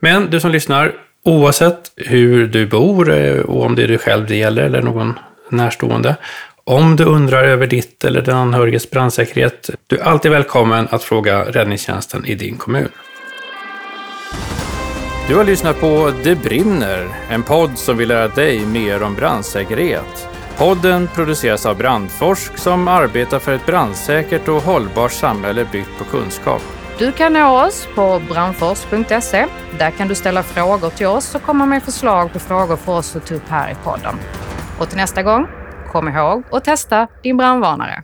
Men 0.00 0.30
du 0.30 0.40
som 0.40 0.50
lyssnar, 0.50 0.94
oavsett 1.24 1.92
hur 1.96 2.46
du 2.46 2.66
bor 2.66 3.12
eh, 3.12 3.40
och 3.40 3.64
om 3.64 3.74
det 3.74 3.82
är 3.82 3.88
du 3.88 3.98
själv 3.98 4.26
det 4.26 4.36
gäller 4.36 4.62
eller 4.62 4.82
någon 4.82 5.18
närstående, 5.50 6.16
om 6.64 6.96
du 6.96 7.04
undrar 7.04 7.44
över 7.44 7.66
ditt 7.66 8.04
eller 8.04 8.22
den 8.22 8.36
anhöriges 8.36 8.90
brandsäkerhet, 8.90 9.70
du 9.86 9.96
är 9.96 10.02
alltid 10.02 10.30
välkommen 10.30 10.88
att 10.90 11.02
fråga 11.02 11.44
räddningstjänsten 11.44 12.26
i 12.26 12.34
din 12.34 12.56
kommun. 12.56 12.88
Du 15.28 15.34
har 15.34 15.44
lyssnat 15.44 15.80
på 15.80 16.12
Det 16.24 16.34
brinner, 16.34 17.08
en 17.30 17.42
podd 17.42 17.78
som 17.78 17.96
vill 17.96 18.08
lära 18.08 18.28
dig 18.28 18.66
mer 18.66 19.02
om 19.02 19.14
brandsäkerhet. 19.14 20.28
Podden 20.58 21.08
produceras 21.14 21.66
av 21.66 21.76
Brandforsk 21.76 22.58
som 22.58 22.88
arbetar 22.88 23.38
för 23.38 23.52
ett 23.52 23.66
brandsäkert 23.66 24.48
och 24.48 24.62
hållbart 24.62 25.12
samhälle 25.12 25.66
byggt 25.72 25.98
på 25.98 26.04
kunskap. 26.04 26.62
Du 26.98 27.12
kan 27.12 27.32
nå 27.32 27.66
oss 27.66 27.88
på 27.94 28.22
brandforsk.se. 28.28 29.46
Där 29.78 29.90
kan 29.90 30.08
du 30.08 30.14
ställa 30.14 30.42
frågor 30.42 30.90
till 30.90 31.06
oss 31.06 31.34
och 31.34 31.42
komma 31.42 31.66
med 31.66 31.82
förslag 31.82 32.32
på 32.32 32.38
frågor 32.38 32.76
för 32.76 32.92
oss 32.92 33.16
att 33.16 33.26
ta 33.26 33.34
upp 33.34 33.48
här 33.48 33.70
i 33.70 33.74
podden. 33.84 34.14
Och 34.78 34.88
till 34.88 34.96
nästa 34.96 35.22
gång, 35.22 35.46
kom 35.92 36.08
ihåg 36.08 36.42
att 36.50 36.64
testa 36.64 37.06
din 37.22 37.36
brandvarnare. 37.36 38.02